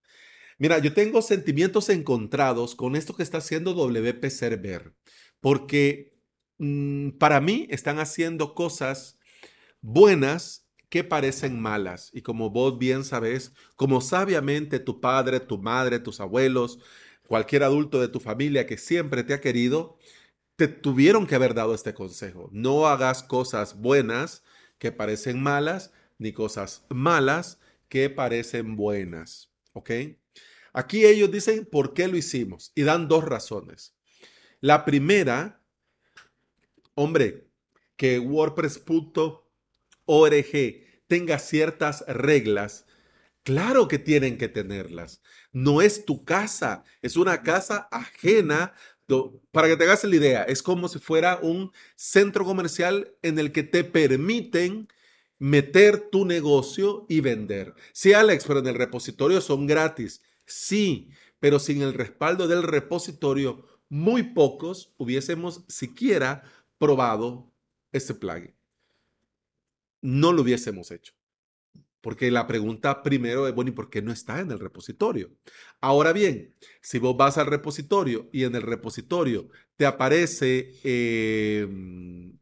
Mira, 0.59 0.79
yo 0.79 0.93
tengo 0.93 1.23
sentimientos 1.23 1.89
encontrados 1.89 2.75
con 2.75 2.97
esto 2.97 3.15
que 3.15 3.23
está 3.23 3.39
haciendo 3.39 3.73
WP 3.73 4.29
Server, 4.31 4.93
porque 5.41 6.19
mm, 6.59 7.11
para 7.11 7.41
mí 7.41 7.69
están 7.71 8.01
haciendo 8.01 8.55
cosas 8.57 9.21
buenas 9.81 10.69
que 10.89 11.05
parecen 11.05 11.61
malas. 11.61 12.11
Y 12.13 12.23
como 12.23 12.51
vos 12.51 12.79
bien 12.79 13.05
sabes, 13.05 13.53
como 13.77 14.01
sabiamente 14.01 14.81
tu 14.81 15.01
padre, 15.01 15.39
tu 15.39 15.59
madre, 15.59 16.01
tus 16.01 16.21
abuelos, 16.21 16.81
cualquier 17.29 17.63
adulto 17.63 18.01
de 18.01 18.09
tu 18.09 18.19
familia 18.19 18.67
que 18.67 18.77
siempre 18.77 19.23
te 19.23 19.35
ha 19.35 19.41
querido, 19.41 19.99
te 20.57 20.69
tuvieron 20.69 21.27
que 21.27 21.35
haber 21.35 21.55
dado 21.55 21.75
este 21.75 21.95
consejo. 21.95 22.49
No 22.53 22.87
hagas 22.87 23.23
cosas 23.23 23.79
buenas 23.79 24.43
que 24.79 24.93
parecen 24.93 25.43
malas 25.43 25.93
ni 26.19 26.33
cosas 26.33 26.85
malas 26.89 27.59
que 27.89 28.11
parecen 28.11 28.77
buenas. 28.77 29.51
¿Ok? 29.73 29.91
Aquí 30.73 31.05
ellos 31.05 31.31
dicen 31.31 31.67
por 31.67 31.93
qué 31.93 32.09
lo 32.09 32.17
hicimos 32.17 32.73
y 32.75 32.83
dan 32.83 33.09
dos 33.09 33.25
razones. 33.25 33.95
La 34.61 34.85
primera, 34.85 35.61
hombre, 36.95 37.49
que 37.97 38.19
WordPress.org 38.19 39.43
tenga 41.07 41.39
ciertas 41.39 42.05
reglas, 42.07 42.87
claro 43.43 43.87
que 43.89 43.99
tienen 43.99 44.39
que 44.39 44.49
tenerlas. 44.49 45.21
No 45.53 45.83
es 45.83 46.07
tu 46.07 46.25
casa, 46.25 46.85
es 47.03 47.17
una 47.17 47.43
casa 47.43 47.89
ajena. 47.91 48.73
Para 49.51 49.69
que 49.69 49.77
te 49.77 49.85
hagas 49.85 50.05
la 50.05 50.17
idea, 50.17 50.43
es 50.45 50.63
como 50.63 50.89
si 50.89 50.99
fuera 50.99 51.39
un 51.43 51.73
centro 51.97 52.45
comercial 52.45 53.15
en 53.23 53.39
el 53.39 53.53
que 53.53 53.63
te 53.63 53.85
permiten 53.85 54.89
meter 55.39 56.09
tu 56.11 56.25
negocio 56.25 57.05
y 57.09 57.21
vender. 57.21 57.75
Sí, 57.93 58.13
Alex, 58.13 58.45
pero 58.47 58.61
en 58.61 58.69
el 58.69 58.77
repositorio 58.77 59.41
son 59.41 59.67
gratis. 59.67 60.23
Sí, 60.47 61.11
pero 61.41 61.59
sin 61.59 61.83
el 61.83 61.95
respaldo 61.95 62.47
del 62.47 62.63
repositorio 62.63 63.67
muy 63.89 64.23
pocos 64.23 64.95
hubiésemos 64.97 65.65
siquiera 65.69 66.45
probado 66.79 67.53
este 67.91 68.15
plugin. 68.15 68.55
No 70.01 70.33
lo 70.33 70.43
hubiésemos 70.43 70.91
hecho. 70.91 71.13
Porque 72.03 72.31
la 72.31 72.47
pregunta 72.47 73.03
primero 73.03 73.49
es, 73.49 73.55
bueno, 73.55 73.71
¿y 73.71 73.75
por 73.75 73.89
qué 73.89 74.03
no 74.03 74.13
está 74.13 74.41
en 74.41 74.51
el 74.51 74.59
repositorio? 74.59 75.31
Ahora 75.81 76.13
bien, 76.13 76.55
si 76.83 76.99
vos 76.99 77.17
vas 77.17 77.39
al 77.39 77.47
repositorio 77.47 78.29
y 78.33 78.45
en 78.45 78.55
el 78.57 78.63
repositorio 78.63 79.49
te 79.77 79.87
aparece 79.87 80.75
em, 80.85 82.39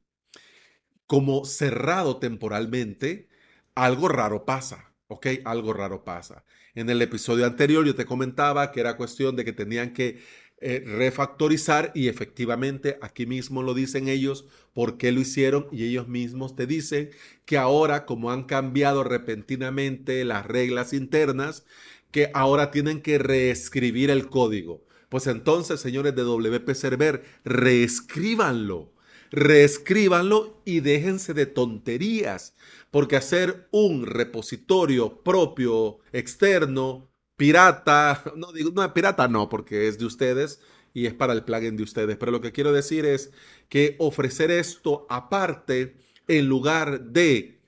como 1.07 1.45
cerrado 1.45 2.19
temporalmente, 2.19 3.29
algo 3.75 4.09
raro 4.09 4.45
pasa, 4.45 4.93
¿ok? 5.09 5.27
Algo 5.45 5.73
raro 5.73 6.05
pasa. 6.05 6.45
En 6.75 6.89
el 6.91 7.03
episodio 7.03 7.47
anterior 7.47 7.85
yo 7.85 7.95
te 7.95 8.07
comentaba 8.07 8.73
que 8.73 8.81
era 8.81 8.97
cuestión 8.97 9.37
de 9.37 9.45
que 9.45 9.53
tenían 9.53 9.93
que 9.93 10.23
eh, 10.63 10.83
refactorizar 10.85 11.91
y 11.95 12.09
efectivamente 12.09 12.99
aquí 13.01 13.25
mismo 13.25 13.63
lo 13.63 13.73
dicen 13.73 14.09
ellos, 14.09 14.45
por 14.75 14.99
qué 14.99 15.11
lo 15.11 15.21
hicieron 15.21 15.67
y 15.73 15.85
ellos 15.85 16.07
mismos 16.07 16.55
te 16.55 16.67
dicen 16.67 17.11
que 17.47 17.57
ahora 17.57 18.05
como 18.05 18.31
han 18.31 18.45
cambiado 18.45 19.03
repentinamente 19.03 20.25
las 20.25 20.47
reglas 20.47 20.93
internas, 20.93 21.65
que 22.11 22.31
ahora 22.35 22.71
tienen 22.71 23.01
que 23.01 23.19
reescribir 23.19 24.11
el 24.11 24.29
código. 24.29 24.85
Pues 25.09 25.27
entonces, 25.27 25.81
señores 25.81 26.15
de 26.15 26.23
WP 26.23 26.75
Server, 26.75 27.25
reescríbanlo, 27.45 28.93
reescríbanlo 29.31 30.63
y 30.65 30.81
déjense 30.81 31.35
de 31.35 31.47
tonterías, 31.47 32.55
porque 32.91 33.17
hacer 33.17 33.69
un 33.73 34.07
repositorio 34.07 35.23
propio 35.23 35.99
externo 36.13 37.10
pirata, 37.41 38.23
no 38.37 38.53
digo, 38.53 38.71
no, 38.75 38.93
pirata 38.93 39.27
no, 39.27 39.49
porque 39.49 39.89
es 39.89 39.99
de 39.99 40.05
ustedes 40.05 40.61
y 40.93 41.07
es 41.07 41.15
para 41.15 41.33
el 41.33 41.43
plugin 41.43 41.75
de 41.75 41.83
ustedes, 41.83 42.19
pero 42.19 42.31
lo 42.31 42.43
que 42.43 42.53
quiero 42.53 42.71
decir 42.71 43.07
es 43.07 43.33
que 43.71 43.97
ofrecer 43.99 44.51
esto 44.51 45.07
aparte 45.09 45.97
en 46.29 46.49
lugar 46.49 47.01
de 47.01 47.63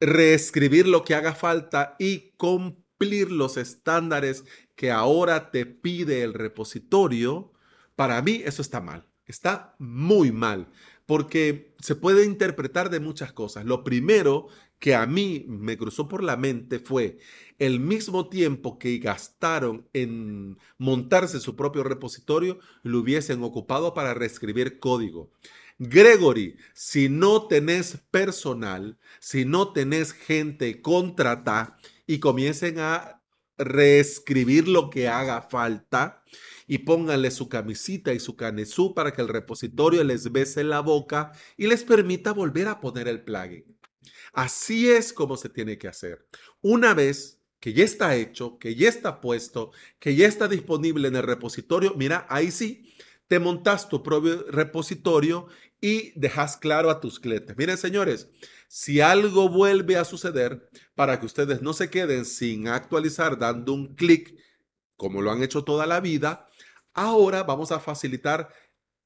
reescribir 0.00 0.88
lo 0.88 1.04
que 1.04 1.14
haga 1.14 1.36
falta 1.36 1.94
y 2.00 2.32
cumplir 2.36 3.30
los 3.30 3.56
estándares 3.56 4.44
que 4.74 4.90
ahora 4.90 5.52
te 5.52 5.64
pide 5.64 6.24
el 6.24 6.34
repositorio, 6.34 7.52
para 7.94 8.20
mí 8.22 8.42
eso 8.44 8.60
está 8.60 8.80
mal, 8.80 9.06
está 9.24 9.76
muy 9.78 10.32
mal, 10.32 10.66
porque 11.06 11.76
se 11.78 11.94
puede 11.94 12.24
interpretar 12.24 12.90
de 12.90 12.98
muchas 12.98 13.32
cosas. 13.32 13.66
Lo 13.66 13.84
primero 13.84 14.48
que 14.82 14.96
a 14.96 15.06
mí 15.06 15.44
me 15.46 15.78
cruzó 15.78 16.08
por 16.08 16.24
la 16.24 16.36
mente 16.36 16.80
fue 16.80 17.18
el 17.60 17.78
mismo 17.78 18.28
tiempo 18.28 18.80
que 18.80 18.98
gastaron 18.98 19.88
en 19.92 20.58
montarse 20.76 21.38
su 21.38 21.54
propio 21.54 21.84
repositorio, 21.84 22.58
lo 22.82 22.98
hubiesen 22.98 23.44
ocupado 23.44 23.94
para 23.94 24.12
reescribir 24.12 24.80
código. 24.80 25.30
Gregory, 25.78 26.56
si 26.74 27.08
no 27.08 27.46
tenés 27.46 27.98
personal, 28.10 28.98
si 29.20 29.44
no 29.44 29.72
tenés 29.72 30.12
gente 30.12 30.82
contrata 30.82 31.78
y 32.04 32.18
comiencen 32.18 32.80
a 32.80 33.22
reescribir 33.58 34.66
lo 34.66 34.90
que 34.90 35.06
haga 35.06 35.42
falta 35.42 36.24
y 36.66 36.78
pónganle 36.78 37.30
su 37.30 37.48
camisita 37.48 38.14
y 38.14 38.18
su 38.18 38.34
canesú 38.34 38.94
para 38.94 39.12
que 39.12 39.22
el 39.22 39.28
repositorio 39.28 40.02
les 40.02 40.32
bese 40.32 40.64
la 40.64 40.80
boca 40.80 41.30
y 41.56 41.68
les 41.68 41.84
permita 41.84 42.32
volver 42.32 42.66
a 42.66 42.80
poner 42.80 43.06
el 43.06 43.22
plugin. 43.22 43.80
Así 44.32 44.90
es 44.90 45.12
como 45.12 45.36
se 45.36 45.48
tiene 45.48 45.78
que 45.78 45.88
hacer. 45.88 46.26
Una 46.60 46.94
vez 46.94 47.40
que 47.60 47.72
ya 47.72 47.84
está 47.84 48.16
hecho, 48.16 48.58
que 48.58 48.74
ya 48.74 48.88
está 48.88 49.20
puesto, 49.20 49.70
que 49.98 50.16
ya 50.16 50.26
está 50.26 50.48
disponible 50.48 51.08
en 51.08 51.16
el 51.16 51.22
repositorio, 51.22 51.94
mira, 51.94 52.26
ahí 52.28 52.50
sí, 52.50 52.92
te 53.28 53.38
montas 53.38 53.88
tu 53.88 54.02
propio 54.02 54.44
repositorio 54.50 55.46
y 55.80 56.18
dejas 56.18 56.56
claro 56.56 56.90
a 56.90 57.00
tus 57.00 57.20
clientes. 57.20 57.56
Miren, 57.56 57.78
señores, 57.78 58.28
si 58.68 59.00
algo 59.00 59.48
vuelve 59.48 59.96
a 59.96 60.04
suceder, 60.04 60.70
para 60.94 61.20
que 61.20 61.26
ustedes 61.26 61.62
no 61.62 61.72
se 61.72 61.90
queden 61.90 62.24
sin 62.24 62.68
actualizar 62.68 63.38
dando 63.38 63.72
un 63.72 63.94
clic, 63.94 64.34
como 64.96 65.22
lo 65.22 65.30
han 65.30 65.42
hecho 65.42 65.64
toda 65.64 65.86
la 65.86 66.00
vida, 66.00 66.48
ahora 66.94 67.42
vamos 67.42 67.72
a 67.72 67.80
facilitar 67.80 68.52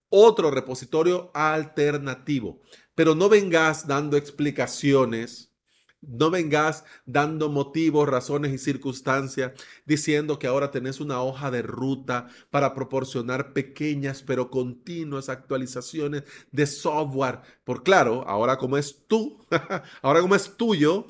otro 0.08 0.50
repositorio 0.50 1.30
alternativo. 1.34 2.62
Pero 2.96 3.14
no 3.14 3.28
vengas 3.28 3.86
dando 3.86 4.16
explicaciones, 4.16 5.52
no 6.00 6.30
vengas 6.30 6.84
dando 7.04 7.48
motivos, 7.48 8.08
razones 8.08 8.52
y 8.52 8.58
circunstancias 8.58 9.52
diciendo 9.84 10.38
que 10.38 10.46
ahora 10.46 10.70
tenés 10.70 11.00
una 11.00 11.22
hoja 11.22 11.50
de 11.50 11.62
ruta 11.62 12.28
para 12.50 12.74
proporcionar 12.74 13.52
pequeñas 13.52 14.22
pero 14.22 14.50
continuas 14.50 15.28
actualizaciones 15.28 16.24
de 16.50 16.66
software. 16.66 17.40
Por 17.64 17.82
claro, 17.84 18.24
ahora 18.26 18.56
como 18.56 18.76
es 18.78 19.06
tú, 19.06 19.38
ahora 20.02 20.20
como 20.20 20.34
es 20.34 20.56
tuyo 20.56 21.06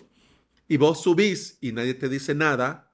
y 0.69 0.77
vos 0.77 1.03
subís 1.03 1.59
y 1.61 1.73
nadie 1.73 1.95
te 1.95 2.09
dice 2.09 2.35
nada, 2.35 2.86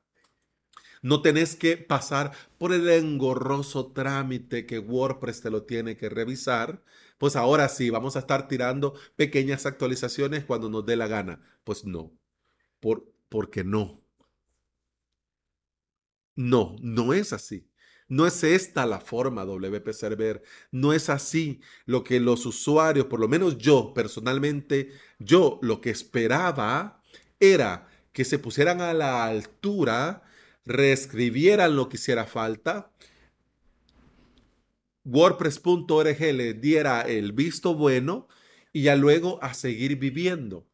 no 1.02 1.22
tenés 1.22 1.56
que 1.56 1.76
pasar 1.76 2.32
por 2.58 2.72
el 2.72 2.88
engorroso 2.88 3.92
trámite 3.92 4.66
que 4.66 4.78
WordPress 4.78 5.42
te 5.42 5.50
lo 5.50 5.64
tiene 5.64 5.96
que 5.96 6.08
revisar. 6.08 6.82
Pues 7.18 7.36
ahora 7.36 7.68
sí, 7.68 7.90
vamos 7.90 8.16
a 8.16 8.20
estar 8.20 8.48
tirando 8.48 8.94
pequeñas 9.16 9.66
actualizaciones 9.66 10.44
cuando 10.44 10.70
nos 10.70 10.86
dé 10.86 10.96
la 10.96 11.08
gana. 11.08 11.40
Pues 11.64 11.84
no, 11.84 12.12
por, 12.80 13.12
porque 13.28 13.64
no. 13.64 14.02
No, 16.34 16.76
no 16.80 17.12
es 17.12 17.32
así. 17.32 17.68
No 18.08 18.26
es 18.26 18.44
esta 18.44 18.86
la 18.86 19.00
forma 19.00 19.44
WP 19.44 19.92
Server. 19.92 20.42
No 20.70 20.92
es 20.92 21.08
así 21.08 21.60
lo 21.86 22.04
que 22.04 22.20
los 22.20 22.46
usuarios, 22.46 23.06
por 23.06 23.20
lo 23.20 23.28
menos 23.28 23.58
yo 23.58 23.94
personalmente, 23.94 24.92
yo 25.18 25.58
lo 25.62 25.80
que 25.80 25.90
esperaba 25.90 27.02
era 27.40 27.88
que 28.12 28.24
se 28.24 28.38
pusieran 28.38 28.80
a 28.80 28.92
la 28.92 29.24
altura 29.24 30.22
reescribieran 30.64 31.76
lo 31.76 31.88
que 31.88 31.96
hiciera 31.96 32.26
falta, 32.26 32.92
WordPress.org 35.04 36.20
le 36.20 36.54
diera 36.54 37.02
el 37.02 37.32
visto 37.32 37.74
bueno 37.74 38.28
y 38.72 38.82
ya 38.82 38.96
luego 38.96 39.42
a 39.42 39.54
seguir 39.54 39.96
viviendo. 39.98 40.66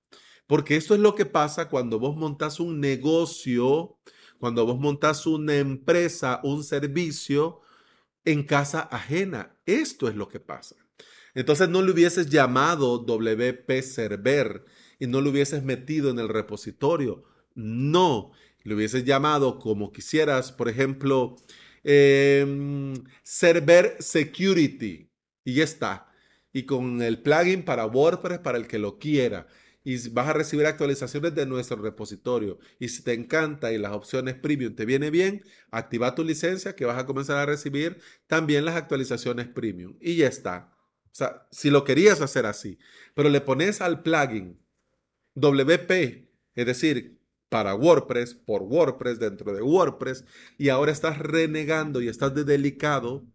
Porque 0.46 0.76
esto 0.76 0.94
es 0.94 1.00
lo 1.00 1.14
que 1.14 1.26
pasa 1.26 1.68
cuando 1.68 1.98
vos 1.98 2.16
montas 2.16 2.60
un 2.60 2.80
negocio, 2.80 3.98
cuando 4.38 4.64
vos 4.64 4.78
montas 4.78 5.26
una 5.26 5.56
empresa, 5.56 6.40
un 6.42 6.64
servicio 6.64 7.60
en 8.24 8.44
casa 8.44 8.80
ajena. 8.80 9.56
Esto 9.66 10.08
es 10.08 10.14
lo 10.14 10.28
que 10.28 10.40
pasa. 10.40 10.76
Entonces 11.34 11.68
no 11.68 11.82
le 11.82 11.92
hubieses 11.92 12.30
llamado 12.30 12.98
WP 12.98 13.82
Server 13.82 14.64
y 14.98 15.06
no 15.06 15.20
lo 15.20 15.30
hubieses 15.30 15.62
metido 15.62 16.10
en 16.10 16.18
el 16.18 16.28
repositorio. 16.28 17.24
No, 17.54 18.32
le 18.68 18.74
hubieses 18.74 19.04
llamado 19.04 19.58
como 19.58 19.92
quisieras, 19.92 20.52
por 20.52 20.68
ejemplo, 20.68 21.36
em, 21.84 22.94
Server 23.22 23.96
Security, 23.98 25.10
y 25.44 25.54
ya 25.54 25.64
está. 25.64 26.12
Y 26.52 26.64
con 26.64 27.02
el 27.02 27.22
plugin 27.22 27.64
para 27.64 27.86
WordPress 27.86 28.40
para 28.40 28.58
el 28.58 28.66
que 28.66 28.78
lo 28.78 28.98
quiera. 28.98 29.46
Y 29.84 30.08
vas 30.10 30.28
a 30.28 30.34
recibir 30.34 30.66
actualizaciones 30.66 31.34
de 31.34 31.46
nuestro 31.46 31.78
repositorio. 31.78 32.58
Y 32.78 32.88
si 32.88 33.02
te 33.02 33.14
encanta 33.14 33.72
y 33.72 33.78
las 33.78 33.92
opciones 33.92 34.34
premium 34.34 34.74
te 34.74 34.84
viene 34.84 35.10
bien, 35.10 35.42
activa 35.70 36.14
tu 36.14 36.24
licencia 36.24 36.76
que 36.76 36.84
vas 36.84 36.98
a 36.98 37.06
comenzar 37.06 37.38
a 37.38 37.46
recibir 37.46 37.98
también 38.26 38.64
las 38.66 38.76
actualizaciones 38.76 39.48
premium. 39.48 39.96
Y 40.00 40.16
ya 40.16 40.28
está. 40.28 40.76
O 41.06 41.14
sea, 41.14 41.46
si 41.50 41.70
lo 41.70 41.84
querías 41.84 42.20
hacer 42.20 42.44
así, 42.46 42.78
pero 43.14 43.30
le 43.30 43.40
pones 43.40 43.80
al 43.80 44.02
plugin 44.02 44.58
WP, 45.34 46.28
es 46.54 46.66
decir, 46.66 47.17
para 47.48 47.74
WordPress, 47.74 48.34
por 48.34 48.62
WordPress, 48.62 49.18
dentro 49.18 49.52
de 49.52 49.62
WordPress, 49.62 50.24
y 50.58 50.68
ahora 50.68 50.92
estás 50.92 51.18
renegando 51.18 52.00
y 52.00 52.08
estás 52.08 52.34
de 52.34 52.44
delicado 52.44 53.26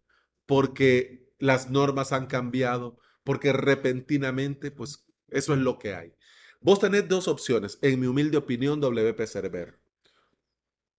porque 0.45 1.33
las 1.39 1.69
normas 1.69 2.11
han 2.11 2.27
cambiado, 2.27 2.97
porque 3.23 3.53
repentinamente, 3.53 4.71
pues 4.71 5.05
eso 5.29 5.53
es 5.53 5.59
lo 5.59 5.79
que 5.79 5.95
hay. 5.95 6.13
Vos 6.61 6.79
tenés 6.79 7.07
dos 7.07 7.27
opciones, 7.27 7.79
en 7.81 7.99
mi 7.99 8.07
humilde 8.07 8.37
opinión, 8.37 8.79
WP 8.79 9.25
Server. 9.25 9.79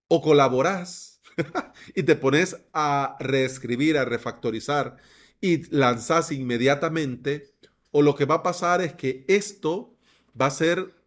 O 0.09 0.21
colaborás 0.21 1.23
y 1.95 2.03
te 2.03 2.17
pones 2.17 2.57
a 2.73 3.17
reescribir, 3.21 3.97
a 3.97 4.05
refactorizar 4.05 4.97
y 5.41 5.65
lanzás 5.75 6.33
inmediatamente, 6.33 7.55
o 7.91 8.03
lo 8.03 8.15
que 8.15 8.25
va 8.25 8.37
a 8.37 8.43
pasar 8.43 8.83
es 8.83 8.95
que 8.95 9.25
esto 9.29 9.97
va 10.39 10.47
a 10.47 10.51
ser 10.51 11.04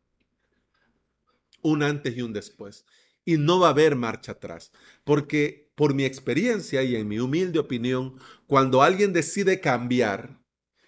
un 1.68 1.84
antes 1.84 2.16
y 2.16 2.22
un 2.22 2.34
después. 2.34 2.86
Y 3.26 3.38
no 3.38 3.60
va 3.60 3.68
a 3.68 3.72
haber 3.72 3.96
marcha 3.96 4.34
atrás, 4.34 4.72
porque 5.04 5.72
por 5.76 5.94
mi 5.94 6.06
experiencia 6.06 6.82
y 6.84 6.96
en 6.96 7.08
mi 7.08 7.20
humilde 7.20 7.60
opinión, 7.60 8.20
cuando 8.48 8.82
alguien 8.82 9.14
decide 9.14 9.60
cambiar, 9.60 10.42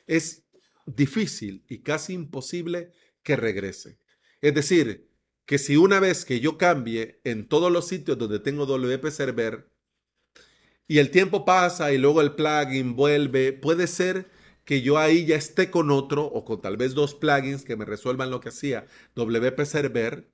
es 0.08 0.46
difícil 0.86 1.64
y 1.68 1.80
casi 1.80 2.14
imposible 2.14 2.92
que 3.24 3.36
regrese. 3.36 4.00
Es 4.42 4.56
decir, 4.56 5.10
que 5.46 5.58
si 5.58 5.76
una 5.78 6.00
vez 6.00 6.26
que 6.26 6.40
yo 6.40 6.58
cambie 6.58 7.20
en 7.24 7.48
todos 7.48 7.72
los 7.72 7.88
sitios 7.88 8.18
donde 8.18 8.40
tengo 8.40 8.66
WP 8.66 9.10
Server, 9.12 9.70
y 10.88 10.98
el 10.98 11.12
tiempo 11.12 11.46
pasa 11.46 11.92
y 11.92 12.00
luego 12.00 12.22
el 12.22 12.34
plugin 12.34 12.96
vuelve, 12.96 13.54
puede 13.54 13.86
ser 13.86 14.28
que 14.66 14.82
yo 14.82 14.98
ahí 14.98 15.26
ya 15.26 15.36
esté 15.36 15.70
con 15.70 15.92
otro 15.92 16.26
o 16.26 16.46
con 16.46 16.62
tal 16.62 16.78
vez 16.78 16.94
dos 16.96 17.14
plugins 17.16 17.64
que 17.64 17.76
me 17.76 17.86
resuelvan 17.86 18.32
lo 18.32 18.40
que 18.40 18.50
hacía 18.50 18.86
WP 19.16 19.66
Server 19.66 20.32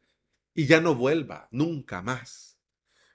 y 0.56 0.65
ya 0.65 0.82
no 0.82 0.96
vuelva 0.96 1.48
nunca 1.52 2.02
más. 2.02 2.58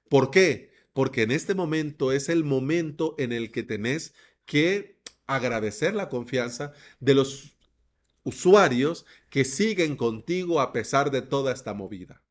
¿Por 0.09 0.31
qué? 0.31 0.71
Porque 0.93 1.23
en 1.23 1.33
este 1.33 1.55
momento 1.55 2.13
es 2.13 2.29
el 2.29 2.45
momento 2.45 3.17
en 3.19 3.33
el 3.33 3.51
que 3.51 3.63
tenés 3.63 4.15
que 4.45 5.01
agradecer 5.27 5.95
la 5.95 6.09
confianza 6.09 6.73
de 7.01 7.15
los 7.15 7.57
usuarios 8.23 9.07
que 9.31 9.45
siguen 9.45 9.97
contigo 9.97 10.61
a 10.61 10.73
pesar 10.73 11.11
de 11.11 11.23
toda 11.23 11.53
esta 11.53 11.73
movida. 11.73 12.23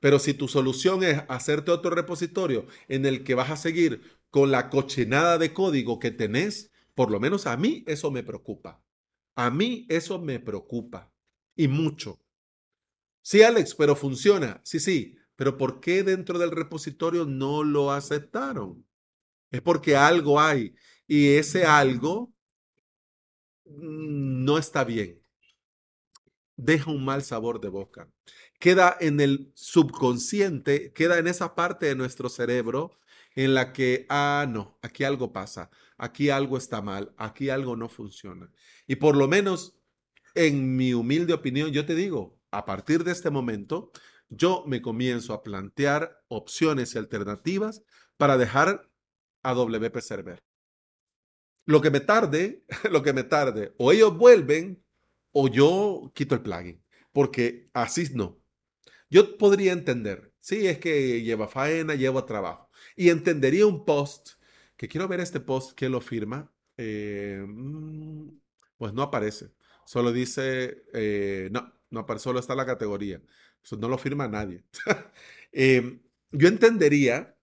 Pero 0.00 0.18
si 0.18 0.34
tu 0.34 0.48
solución 0.48 1.02
es 1.02 1.22
hacerte 1.28 1.70
otro 1.70 1.90
repositorio 1.90 2.66
en 2.88 3.06
el 3.06 3.24
que 3.24 3.34
vas 3.34 3.50
a 3.50 3.56
seguir 3.56 4.02
con 4.30 4.50
la 4.50 4.70
cochinada 4.70 5.38
de 5.38 5.52
código 5.52 5.98
que 5.98 6.10
tenés, 6.10 6.70
por 6.94 7.10
lo 7.10 7.20
menos 7.20 7.46
a 7.46 7.56
mí 7.56 7.84
eso 7.86 8.10
me 8.10 8.22
preocupa. 8.22 8.82
A 9.34 9.50
mí 9.50 9.86
eso 9.88 10.18
me 10.20 10.40
preocupa. 10.40 11.12
Y 11.56 11.68
mucho. 11.68 12.23
Sí, 13.24 13.42
Alex, 13.42 13.74
pero 13.74 13.96
funciona. 13.96 14.60
Sí, 14.64 14.78
sí. 14.78 15.16
Pero 15.34 15.56
¿por 15.56 15.80
qué 15.80 16.02
dentro 16.02 16.38
del 16.38 16.50
repositorio 16.50 17.24
no 17.24 17.64
lo 17.64 17.90
aceptaron? 17.90 18.86
Es 19.50 19.62
porque 19.62 19.96
algo 19.96 20.40
hay. 20.40 20.74
Y 21.06 21.34
ese 21.36 21.64
algo 21.64 22.34
no 23.64 24.58
está 24.58 24.84
bien. 24.84 25.22
Deja 26.56 26.90
un 26.90 27.02
mal 27.04 27.22
sabor 27.22 27.60
de 27.62 27.68
boca. 27.68 28.10
Queda 28.60 28.96
en 29.00 29.20
el 29.20 29.52
subconsciente, 29.54 30.92
queda 30.92 31.18
en 31.18 31.26
esa 31.26 31.54
parte 31.54 31.86
de 31.86 31.94
nuestro 31.96 32.28
cerebro 32.28 32.98
en 33.34 33.54
la 33.54 33.72
que, 33.72 34.06
ah, 34.10 34.46
no, 34.48 34.78
aquí 34.82 35.02
algo 35.04 35.32
pasa, 35.32 35.70
aquí 35.96 36.30
algo 36.30 36.58
está 36.58 36.82
mal, 36.82 37.14
aquí 37.16 37.48
algo 37.48 37.74
no 37.74 37.88
funciona. 37.88 38.52
Y 38.86 38.96
por 38.96 39.16
lo 39.16 39.28
menos, 39.28 39.76
en 40.34 40.76
mi 40.76 40.94
humilde 40.94 41.32
opinión, 41.32 41.72
yo 41.72 41.86
te 41.86 41.94
digo, 41.94 42.38
a 42.58 42.64
partir 42.64 43.04
de 43.04 43.12
este 43.12 43.30
momento, 43.30 43.90
yo 44.28 44.64
me 44.66 44.80
comienzo 44.80 45.32
a 45.32 45.42
plantear 45.42 46.22
opciones 46.28 46.94
y 46.94 46.98
alternativas 46.98 47.82
para 48.16 48.36
dejar 48.36 48.88
a 49.42 49.52
WP 49.52 50.00
Server. 50.00 50.42
Lo 51.66 51.80
que 51.80 51.90
me 51.90 52.00
tarde, 52.00 52.64
lo 52.90 53.02
que 53.02 53.12
me 53.12 53.24
tarde, 53.24 53.74
o 53.78 53.92
ellos 53.92 54.16
vuelven 54.16 54.82
o 55.32 55.48
yo 55.48 56.12
quito 56.14 56.34
el 56.34 56.42
plugin, 56.42 56.82
porque 57.12 57.70
así 57.72 58.08
no. 58.14 58.40
Yo 59.10 59.36
podría 59.36 59.72
entender, 59.72 60.32
sí, 60.40 60.66
es 60.66 60.78
que 60.78 61.22
lleva 61.22 61.48
faena, 61.48 61.94
lleva 61.94 62.26
trabajo, 62.26 62.70
y 62.96 63.10
entendería 63.10 63.66
un 63.66 63.84
post, 63.84 64.30
que 64.76 64.88
quiero 64.88 65.08
ver 65.08 65.20
este 65.20 65.40
post, 65.40 65.72
que 65.72 65.88
lo 65.88 66.00
firma? 66.00 66.52
Eh, 66.76 67.44
mm, 67.46 68.28
pues 68.76 68.92
no 68.92 69.02
aparece, 69.02 69.52
solo 69.86 70.12
dice, 70.12 70.84
eh, 70.92 71.48
no, 71.52 71.72
no 71.94 72.00
aparece, 72.00 72.24
solo 72.24 72.40
está 72.40 72.54
la 72.54 72.66
categoría, 72.66 73.22
Eso 73.62 73.76
no 73.76 73.88
lo 73.88 73.98
firma 73.98 74.28
nadie. 74.28 74.64
Eh, 75.56 76.00
yo 76.32 76.48
entendería 76.48 77.36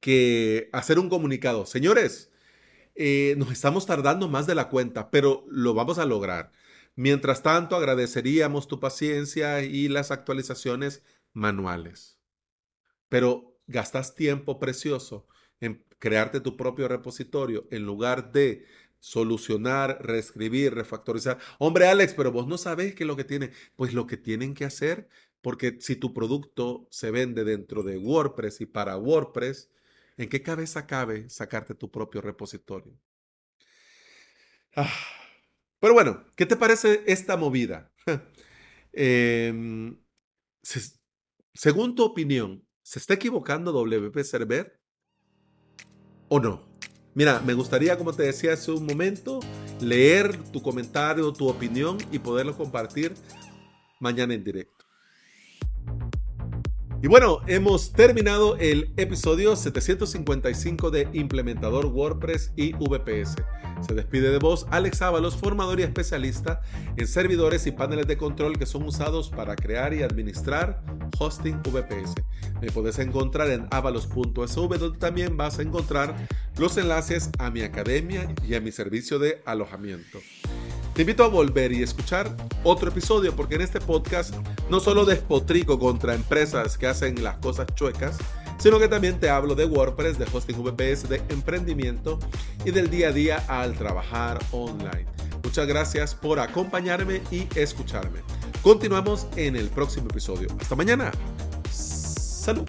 que 0.00 0.68
hacer 0.72 0.98
un 0.98 1.08
comunicado, 1.08 1.64
señores, 1.64 2.30
nos 3.36 3.50
estamos 3.50 3.86
tardando 3.86 4.28
más 4.28 4.46
de 4.46 4.54
la 4.54 4.68
cuenta, 4.68 5.10
pero 5.10 5.46
lo 5.48 5.72
vamos 5.72 5.98
a 5.98 6.04
lograr. 6.04 6.52
Mientras 6.94 7.42
tanto, 7.42 7.76
agradeceríamos 7.76 8.68
tu 8.68 8.78
paciencia 8.78 9.62
y 9.62 9.88
las 9.88 10.10
actualizaciones 10.10 11.02
manuales. 11.32 12.18
Pero 13.08 13.58
gastas 13.66 14.14
tiempo 14.14 14.58
precioso 14.58 15.26
en 15.60 15.84
crearte 15.98 16.40
tu 16.40 16.56
propio 16.56 16.88
repositorio 16.88 17.66
en 17.70 17.84
lugar 17.84 18.32
de 18.32 18.66
solucionar, 19.02 19.98
reescribir, 20.00 20.74
refactorizar. 20.74 21.38
Hombre, 21.58 21.88
Alex, 21.88 22.14
pero 22.14 22.30
vos 22.30 22.46
no 22.46 22.56
sabés 22.56 22.94
qué 22.94 23.02
es 23.02 23.08
lo 23.08 23.16
que 23.16 23.24
tiene. 23.24 23.50
Pues 23.74 23.92
lo 23.94 24.06
que 24.06 24.16
tienen 24.16 24.54
que 24.54 24.64
hacer, 24.64 25.08
porque 25.40 25.78
si 25.80 25.96
tu 25.96 26.14
producto 26.14 26.86
se 26.88 27.10
vende 27.10 27.42
dentro 27.42 27.82
de 27.82 27.98
WordPress 27.98 28.60
y 28.60 28.66
para 28.66 28.96
WordPress, 28.96 29.70
¿en 30.16 30.28
qué 30.28 30.40
cabeza 30.40 30.86
cabe 30.86 31.28
sacarte 31.28 31.74
tu 31.74 31.90
propio 31.90 32.20
repositorio? 32.20 32.96
Ah. 34.76 34.88
Pero 35.80 35.94
bueno, 35.94 36.24
¿qué 36.36 36.46
te 36.46 36.56
parece 36.56 37.02
esta 37.06 37.36
movida? 37.36 37.92
Em, 38.94 39.96
según 41.54 41.94
tu 41.94 42.04
opinión, 42.04 42.62
¿se 42.82 42.98
está 42.98 43.14
equivocando 43.14 43.72
WP 43.72 44.22
Server 44.22 44.78
o 46.28 46.38
no? 46.38 46.70
Mira, 47.14 47.40
me 47.44 47.52
gustaría, 47.52 47.98
como 47.98 48.14
te 48.14 48.22
decía 48.22 48.54
hace 48.54 48.70
un 48.70 48.86
momento, 48.86 49.40
leer 49.80 50.36
tu 50.50 50.62
comentario, 50.62 51.32
tu 51.32 51.46
opinión 51.46 51.98
y 52.10 52.18
poderlo 52.18 52.56
compartir 52.56 53.12
mañana 54.00 54.32
en 54.32 54.42
directo. 54.42 54.86
Y 57.02 57.08
bueno, 57.08 57.40
hemos 57.48 57.92
terminado 57.92 58.56
el 58.56 58.94
episodio 58.96 59.56
755 59.56 60.90
de 60.90 61.08
Implementador 61.12 61.86
WordPress 61.86 62.52
y 62.56 62.72
VPS. 62.74 63.34
Se 63.86 63.94
despide 63.94 64.30
de 64.30 64.38
vos 64.38 64.66
Alex 64.70 65.02
Ábalos, 65.02 65.36
formador 65.36 65.80
y 65.80 65.82
especialista 65.82 66.62
en 66.96 67.06
servidores 67.06 67.66
y 67.66 67.72
paneles 67.72 68.06
de 68.06 68.16
control 68.16 68.56
que 68.56 68.66
son 68.66 68.84
usados 68.84 69.30
para 69.30 69.56
crear 69.56 69.92
y 69.92 70.02
administrar 70.02 70.82
hosting 71.22 71.62
VPS. 71.62 72.14
Me 72.60 72.70
puedes 72.72 72.98
encontrar 72.98 73.48
en 73.50 73.68
avalos.sv 73.70 74.78
donde 74.78 74.98
también 74.98 75.36
vas 75.36 75.58
a 75.58 75.62
encontrar 75.62 76.14
los 76.58 76.76
enlaces 76.76 77.30
a 77.38 77.50
mi 77.50 77.62
academia 77.62 78.34
y 78.46 78.54
a 78.54 78.60
mi 78.60 78.72
servicio 78.72 79.20
de 79.20 79.40
alojamiento. 79.44 80.18
Te 80.94 81.02
invito 81.02 81.24
a 81.24 81.28
volver 81.28 81.72
y 81.72 81.82
escuchar 81.82 82.36
otro 82.64 82.90
episodio 82.90 83.34
porque 83.34 83.54
en 83.54 83.62
este 83.62 83.80
podcast 83.80 84.34
no 84.68 84.80
solo 84.80 85.04
despotrico 85.04 85.78
contra 85.78 86.14
empresas 86.14 86.76
que 86.76 86.88
hacen 86.88 87.22
las 87.22 87.38
cosas 87.38 87.66
chuecas, 87.74 88.18
sino 88.58 88.78
que 88.78 88.88
también 88.88 89.18
te 89.18 89.30
hablo 89.30 89.54
de 89.54 89.64
WordPress, 89.64 90.18
de 90.18 90.26
hosting 90.30 90.62
VPS, 90.62 91.08
de 91.08 91.22
emprendimiento 91.30 92.18
y 92.64 92.72
del 92.72 92.90
día 92.90 93.08
a 93.08 93.12
día 93.12 93.44
al 93.48 93.74
trabajar 93.74 94.38
online. 94.50 95.06
Muchas 95.44 95.66
gracias 95.66 96.14
por 96.14 96.40
acompañarme 96.40 97.22
y 97.30 97.48
escucharme. 97.54 98.20
Continuamos 98.62 99.26
en 99.34 99.56
el 99.56 99.68
próximo 99.70 100.06
episodio. 100.08 100.46
Hasta 100.60 100.76
mañana. 100.76 101.10
Salud. 101.68 102.68